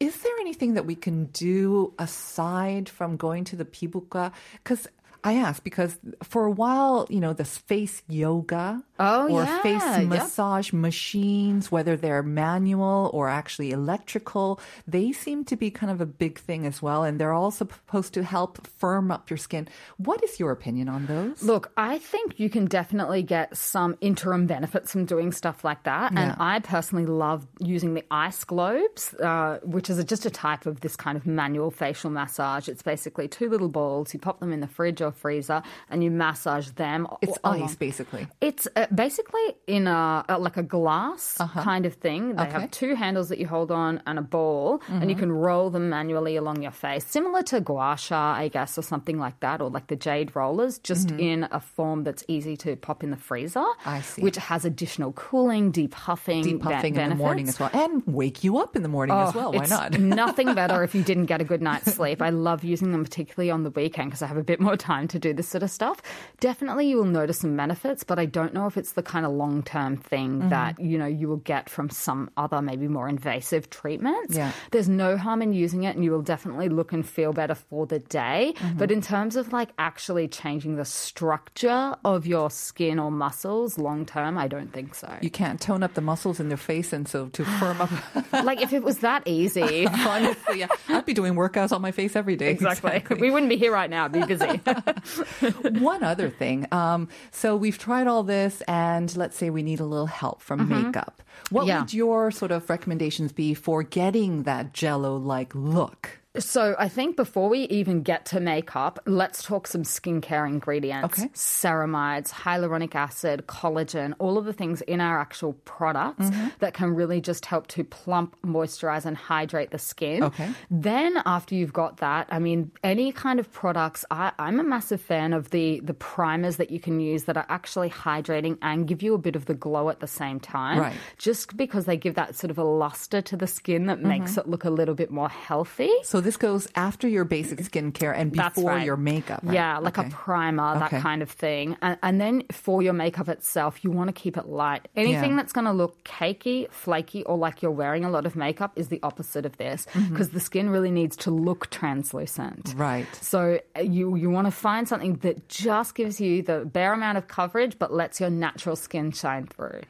Is 0.00 0.16
there 0.22 0.32
anything 0.40 0.74
that 0.74 0.86
we 0.86 0.96
can 0.96 1.26
do 1.26 1.94
aside 1.98 2.88
from 2.88 3.16
going 3.16 3.44
to 3.44 3.56
the 3.56 3.64
pibuka? 3.64 4.32
Because 4.54 4.88
I 5.24 5.34
ask 5.34 5.64
because 5.64 5.98
for 6.22 6.44
a 6.44 6.50
while, 6.50 7.06
you 7.08 7.18
know, 7.18 7.32
this 7.32 7.56
face 7.56 8.02
yoga 8.08 8.84
Oh, 9.00 9.28
or 9.28 9.42
yeah, 9.42 9.62
face 9.62 9.82
yep. 9.82 10.04
massage 10.06 10.72
machines, 10.72 11.72
whether 11.72 11.96
they're 11.96 12.22
manual 12.22 13.10
or 13.12 13.28
actually 13.28 13.72
electrical, 13.72 14.60
they 14.86 15.10
seem 15.10 15.44
to 15.46 15.56
be 15.56 15.70
kind 15.70 15.90
of 15.90 16.00
a 16.00 16.06
big 16.06 16.38
thing 16.38 16.64
as 16.64 16.80
well. 16.80 17.02
And 17.02 17.18
they're 17.18 17.32
all 17.32 17.50
supposed 17.50 18.14
to 18.14 18.22
help 18.22 18.64
firm 18.68 19.10
up 19.10 19.30
your 19.30 19.36
skin. 19.36 19.66
What 19.96 20.22
is 20.22 20.38
your 20.38 20.52
opinion 20.52 20.88
on 20.88 21.06
those? 21.06 21.42
Look, 21.42 21.72
I 21.76 21.98
think 21.98 22.38
you 22.38 22.48
can 22.48 22.66
definitely 22.66 23.24
get 23.24 23.56
some 23.56 23.96
interim 24.00 24.46
benefits 24.46 24.92
from 24.92 25.06
doing 25.06 25.32
stuff 25.32 25.64
like 25.64 25.82
that. 25.84 26.12
And 26.16 26.36
I 26.38 26.60
personally 26.60 27.06
love 27.06 27.48
using 27.58 27.94
the 27.94 28.04
ice 28.12 28.44
globes, 28.44 29.12
uh, 29.14 29.58
which 29.64 29.90
is 29.90 29.98
a, 29.98 30.04
just 30.04 30.24
a 30.24 30.30
type 30.30 30.66
of 30.66 30.82
this 30.82 30.94
kind 30.94 31.16
of 31.16 31.26
manual 31.26 31.72
facial 31.72 32.10
massage. 32.10 32.68
It's 32.68 32.82
basically 32.82 33.26
two 33.26 33.48
little 33.48 33.68
balls. 33.68 34.14
You 34.14 34.20
pop 34.20 34.38
them 34.38 34.52
in 34.52 34.60
the 34.60 34.68
fridge 34.68 35.02
or 35.02 35.10
freezer 35.14 35.62
and 35.90 36.02
you 36.04 36.10
massage 36.10 36.68
them. 36.70 37.06
It's 37.22 37.38
ice, 37.44 37.74
basically. 37.74 38.26
It's 38.40 38.68
uh, 38.76 38.86
basically 38.94 39.56
in 39.66 39.86
a, 39.86 40.24
uh, 40.28 40.38
like 40.38 40.56
a 40.56 40.62
glass 40.62 41.36
kind 41.38 41.86
of 41.86 41.94
thing. 41.94 42.34
They 42.36 42.42
Uh-huh. 42.42 42.42
Okay. 42.44 42.50
Mm-hmm. 42.52 42.60
have 42.60 42.70
two 42.70 42.94
handles 42.94 43.28
that 43.30 43.38
you 43.38 43.46
hold 43.46 43.70
on 43.70 44.02
and 44.06 44.18
a 44.18 44.22
ball, 44.22 44.82
and 44.88 45.08
you 45.10 45.16
can 45.16 45.30
roll 45.32 45.70
them 45.70 45.88
manually 45.88 46.36
along 46.36 46.62
your 46.62 46.72
face, 46.72 47.04
similar 47.06 47.42
to 47.44 47.60
gua 47.60 47.96
sha, 47.98 48.34
I 48.34 48.48
guess, 48.48 48.76
or 48.78 48.82
something 48.82 49.18
like 49.18 49.40
that, 49.40 49.60
or 49.62 49.70
like 49.70 49.86
the 49.86 49.96
jade 49.96 50.34
rollers, 50.36 50.78
just 50.78 51.10
in 51.12 51.48
a 51.50 51.60
form 51.60 52.04
that's 52.04 52.22
easy 52.28 52.56
to 52.58 52.76
pop 52.76 53.02
in 53.04 53.10
the 53.10 53.16
freezer. 53.16 53.60
Mm-hmm. 53.60 53.88
I 53.88 54.00
see. 54.02 54.22
Which 54.22 54.36
has 54.36 54.64
additional 54.64 55.12
cooling, 55.12 55.72
depuffing, 55.72 56.42
Deep 56.42 56.60
puffing 56.60 56.94
be- 56.94 57.00
in 57.00 57.08
the 57.10 57.14
morning 57.14 57.48
as 57.48 57.58
well. 57.60 57.70
And 57.72 58.02
wake 58.06 58.44
you 58.44 58.58
up 58.58 58.76
in 58.76 58.82
the 58.82 58.88
morning 58.88 59.16
as 59.16 59.34
Oh, 59.34 59.38
well. 59.38 59.52
Why 59.52 59.66
not? 59.66 59.98
nothing 59.98 60.54
better 60.54 60.82
if 60.84 60.94
you 60.94 61.02
didn't 61.10 61.26
get 61.26 61.40
a 61.40 61.44
good 61.44 61.62
night's 61.62 61.92
sleep. 61.94 62.20
I 62.22 62.30
love 62.30 62.64
using 62.64 62.92
them, 62.92 63.04
particularly 63.04 63.50
on 63.50 63.62
the 63.62 63.70
weekend, 63.70 64.10
because 64.10 64.22
I 64.22 64.26
have 64.26 64.36
a 64.36 64.42
bit 64.44 64.60
more 64.60 64.76
time 64.76 65.03
to 65.08 65.18
do 65.18 65.32
this 65.32 65.48
sort 65.48 65.62
of 65.62 65.70
stuff. 65.70 66.00
Definitely, 66.40 66.88
you 66.88 66.96
will 66.96 67.04
notice 67.04 67.38
some 67.38 67.56
benefits, 67.56 68.04
but 68.04 68.18
I 68.18 68.26
don't 68.26 68.52
know 68.54 68.66
if 68.66 68.76
it's 68.76 68.92
the 68.92 69.02
kind 69.02 69.24
of 69.26 69.32
long 69.32 69.62
term 69.62 69.96
thing 69.96 70.24
Mm-hmm. 70.24 70.48
that 70.48 70.80
you 70.80 70.96
know 70.98 71.06
you 71.06 71.28
will 71.28 71.36
get 71.38 71.68
from 71.68 71.90
some 71.90 72.30
other, 72.36 72.62
maybe 72.62 72.88
more 72.88 73.08
invasive 73.08 73.68
treatments. 73.70 74.34
Yeah. 74.36 74.52
There's 74.70 74.88
no 74.88 75.16
harm 75.16 75.42
in 75.42 75.52
using 75.52 75.84
it, 75.84 75.94
and 75.96 76.04
you 76.04 76.10
will 76.10 76.22
definitely 76.22 76.68
look 76.68 76.92
and 76.92 77.06
feel 77.06 77.32
better 77.32 77.54
for 77.54 77.86
the 77.86 77.98
day. 77.98 78.54
Mm-hmm. 78.56 78.78
But 78.78 78.90
in 78.90 79.02
terms 79.02 79.36
of 79.36 79.52
like 79.52 79.70
actually 79.78 80.28
changing 80.28 80.76
the 80.76 80.84
structure 80.84 81.94
of 82.04 82.26
your 82.26 82.50
skin 82.50 82.98
or 82.98 83.10
muscles 83.10 83.78
long 83.78 84.06
term, 84.06 84.38
I 84.38 84.48
don't 84.48 84.72
think 84.72 84.94
so. 84.94 85.12
You 85.20 85.30
can't 85.30 85.60
tone 85.60 85.82
up 85.82 85.94
the 85.94 86.00
muscles 86.00 86.40
in 86.40 86.48
your 86.48 86.56
face, 86.56 86.92
and 86.92 87.06
so 87.08 87.28
to 87.28 87.44
firm 87.44 87.80
up. 87.80 87.90
like 88.44 88.60
if 88.62 88.72
it 88.72 88.82
was 88.82 88.98
that 88.98 89.22
easy. 89.26 89.86
Honestly, 90.06 90.60
yeah, 90.60 90.68
I'd 90.88 91.06
be 91.06 91.14
doing 91.14 91.34
workouts 91.34 91.72
on 91.72 91.82
my 91.82 91.92
face 91.92 92.16
every 92.16 92.36
day. 92.36 92.50
Exactly. 92.50 93.02
We 93.18 93.30
wouldn't 93.30 93.50
be 93.50 93.56
here 93.56 93.72
right 93.72 93.90
now. 93.90 94.08
Be 94.08 94.24
busy. 94.24 94.60
One 95.80 96.02
other 96.02 96.30
thing. 96.30 96.66
Um, 96.72 97.08
so 97.30 97.56
we've 97.56 97.78
tried 97.78 98.06
all 98.06 98.22
this, 98.22 98.62
and 98.68 99.14
let's 99.16 99.36
say 99.36 99.50
we 99.50 99.62
need 99.62 99.80
a 99.80 99.84
little 99.84 100.06
help 100.06 100.40
from 100.40 100.68
makeup. 100.68 101.22
What 101.50 101.62
Mm-hmm. 101.62 101.68
Yeah. 101.68 101.80
would 101.80 101.94
your 101.94 102.30
sort 102.30 102.50
of 102.52 102.68
recommendations 102.70 103.32
be 103.32 103.54
for 103.54 103.82
getting 103.82 104.42
that 104.44 104.72
jello 104.72 105.16
like 105.16 105.54
look? 105.54 106.20
So 106.36 106.74
I 106.80 106.88
think 106.88 107.16
before 107.16 107.48
we 107.48 107.60
even 107.64 108.02
get 108.02 108.26
to 108.26 108.40
makeup, 108.40 108.98
let's 109.06 109.40
talk 109.40 109.68
some 109.68 109.84
skincare 109.84 110.48
ingredients. 110.48 111.18
Okay. 111.18 111.28
Ceramides, 111.28 112.30
hyaluronic 112.30 112.96
acid, 112.96 113.44
collagen, 113.46 114.14
all 114.18 114.36
of 114.36 114.44
the 114.44 114.52
things 114.52 114.80
in 114.82 115.00
our 115.00 115.20
actual 115.20 115.52
products 115.64 116.26
mm-hmm. 116.26 116.48
that 116.58 116.74
can 116.74 116.92
really 116.92 117.20
just 117.20 117.46
help 117.46 117.68
to 117.68 117.84
plump, 117.84 118.36
moisturize, 118.44 119.04
and 119.04 119.16
hydrate 119.16 119.70
the 119.70 119.78
skin. 119.78 120.24
Okay. 120.24 120.50
Then 120.70 121.22
after 121.24 121.54
you've 121.54 121.72
got 121.72 121.98
that, 121.98 122.26
I 122.30 122.40
mean, 122.40 122.72
any 122.82 123.12
kind 123.12 123.38
of 123.38 123.52
products, 123.52 124.04
I, 124.10 124.32
I'm 124.40 124.58
a 124.58 124.64
massive 124.64 125.00
fan 125.00 125.34
of 125.34 125.50
the 125.50 125.80
the 125.84 125.94
primers 125.94 126.56
that 126.56 126.70
you 126.70 126.80
can 126.80 126.98
use 126.98 127.24
that 127.24 127.36
are 127.36 127.46
actually 127.48 127.90
hydrating 127.90 128.58
and 128.60 128.88
give 128.88 129.02
you 129.02 129.14
a 129.14 129.18
bit 129.18 129.36
of 129.36 129.46
the 129.46 129.54
glow 129.54 129.88
at 129.88 130.00
the 130.00 130.08
same 130.08 130.40
time. 130.40 130.78
Right. 130.78 130.96
Just 131.16 131.56
because 131.56 131.84
they 131.84 131.96
give 131.96 132.16
that 132.16 132.34
sort 132.34 132.50
of 132.50 132.58
a 132.58 132.64
luster 132.64 133.22
to 133.22 133.36
the 133.36 133.46
skin 133.46 133.86
that 133.86 134.02
makes 134.02 134.32
mm-hmm. 134.32 134.40
it 134.40 134.48
look 134.48 134.64
a 134.64 134.70
little 134.70 134.96
bit 134.96 135.12
more 135.12 135.28
healthy. 135.28 135.92
So 136.02 136.23
this 136.24 136.36
goes 136.36 136.66
after 136.74 137.06
your 137.06 137.24
basic 137.24 137.58
skincare 137.60 138.12
and 138.16 138.32
before 138.32 138.70
right. 138.72 138.84
your 138.84 138.96
makeup. 138.96 139.40
right? 139.44 139.54
Yeah, 139.54 139.78
like 139.78 139.96
Okay. 139.98 140.08
a 140.08 140.10
primer, 140.10 140.74
that 140.78 140.92
Okay. 140.92 141.00
kind 141.00 141.22
of 141.22 141.30
thing. 141.30 141.76
And, 141.80 141.96
and 142.02 142.20
then 142.20 142.42
for 142.50 142.82
your 142.82 142.92
makeup 142.94 143.28
itself, 143.28 143.84
you 143.84 143.90
want 143.92 144.08
to 144.08 144.12
keep 144.12 144.36
it 144.36 144.46
light. 144.48 144.88
Anything 144.96 145.30
Yeah. 145.30 145.36
that's 145.36 145.52
going 145.52 145.66
to 145.66 145.72
look 145.72 146.02
cakey, 146.04 146.68
flaky, 146.72 147.22
or 147.24 147.36
like 147.38 147.62
you're 147.62 147.70
wearing 147.70 148.04
a 148.04 148.10
lot 148.10 148.26
of 148.26 148.34
makeup 148.34 148.72
is 148.76 148.88
the 148.88 148.98
opposite 149.02 149.46
of 149.46 149.56
this 149.58 149.86
because 150.10 150.30
the 150.30 150.40
skin 150.40 150.70
really 150.70 150.90
needs 150.90 151.16
to 151.18 151.30
look 151.30 151.70
translucent. 151.70 152.64
Mm-hmm. 152.64 152.80
Right. 152.80 153.06
So 153.20 153.60
uh, 153.76 153.80
you 153.82 154.16
you 154.16 154.30
want 154.30 154.46
to 154.46 154.50
find 154.50 154.88
something 154.88 155.14
that 155.22 155.48
just 155.48 155.94
gives 155.94 156.20
you 156.20 156.42
the 156.42 156.64
bare 156.64 156.92
amount 156.92 157.18
of 157.18 157.28
coverage 157.28 157.78
but 157.78 157.92
lets 157.92 158.20
your 158.20 158.30
natural 158.30 158.76
skin 158.76 159.12
shine 159.12 159.46
through. 159.46 159.82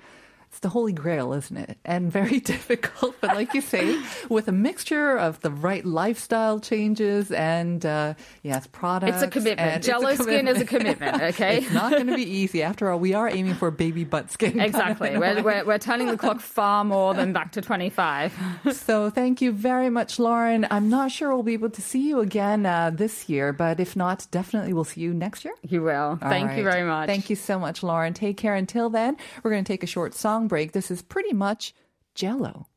It's 0.54 0.60
the 0.60 0.68
holy 0.68 0.92
grail, 0.92 1.32
isn't 1.32 1.56
it? 1.56 1.78
And 1.84 2.12
very 2.12 2.38
difficult. 2.54 3.16
But 3.20 3.34
like 3.34 3.54
you 3.54 3.60
say, 3.60 4.00
with 4.28 4.46
a 4.46 4.52
mixture 4.52 5.16
of 5.16 5.40
the 5.40 5.50
right 5.50 5.84
lifestyle 5.84 6.60
changes 6.60 7.32
and, 7.32 7.84
uh, 7.84 8.14
yes, 8.44 8.68
products. 8.68 9.14
It's 9.14 9.22
a 9.24 9.26
commitment. 9.26 9.78
it's 9.78 9.88
a 9.88 9.90
Jello 9.90 10.14
skin 10.14 10.46
is 10.46 10.60
a 10.60 10.64
commitment, 10.64 11.20
okay? 11.34 11.56
it's 11.56 11.72
not 11.72 11.90
going 11.90 12.06
to 12.06 12.14
be 12.14 12.22
easy. 12.22 12.62
After 12.62 12.88
all, 12.88 13.00
we 13.00 13.14
are 13.14 13.28
aiming 13.28 13.54
for 13.54 13.72
baby 13.72 14.04
butt 14.04 14.30
skin. 14.30 14.60
Exactly. 14.60 15.18
we're, 15.18 15.42
we're, 15.42 15.64
we're 15.64 15.78
turning 15.78 16.06
the 16.06 16.16
clock 16.16 16.38
far 16.38 16.84
more 16.84 17.14
than 17.14 17.32
back 17.32 17.50
to 17.52 17.60
25. 17.60 18.32
So 18.74 19.10
thank 19.10 19.40
you 19.40 19.50
very 19.50 19.90
much, 19.90 20.18
Lauren. 20.18 20.66
I'm 20.70 20.88
not 20.88 21.10
sure 21.10 21.34
we'll 21.34 21.42
be 21.42 21.54
able 21.54 21.70
to 21.70 21.82
see 21.82 22.06
you 22.06 22.20
again 22.20 22.64
uh, 22.64 22.90
this 22.90 23.28
year, 23.28 23.52
but 23.52 23.80
if 23.80 23.96
not, 23.96 24.26
definitely 24.30 24.72
we'll 24.72 24.84
see 24.84 25.00
you 25.00 25.14
next 25.14 25.44
year. 25.44 25.54
You 25.68 25.82
will. 25.82 25.94
All 25.94 26.18
Thank 26.20 26.56
you 26.56 26.62
very 26.62 26.84
much. 26.84 27.08
Thank 27.08 27.28
you 27.30 27.36
so 27.36 27.58
much, 27.58 27.82
Lauren. 27.82 28.14
Take 28.14 28.36
care. 28.36 28.54
Until 28.54 28.90
then, 28.90 29.16
we're 29.42 29.50
going 29.50 29.64
to 29.64 29.72
take 29.72 29.82
a 29.82 29.86
short 29.86 30.14
break. 30.48 30.72
This 30.72 30.90
is 30.90 31.02
pretty 31.02 31.32
much 31.32 31.74
Jello. 32.14 32.68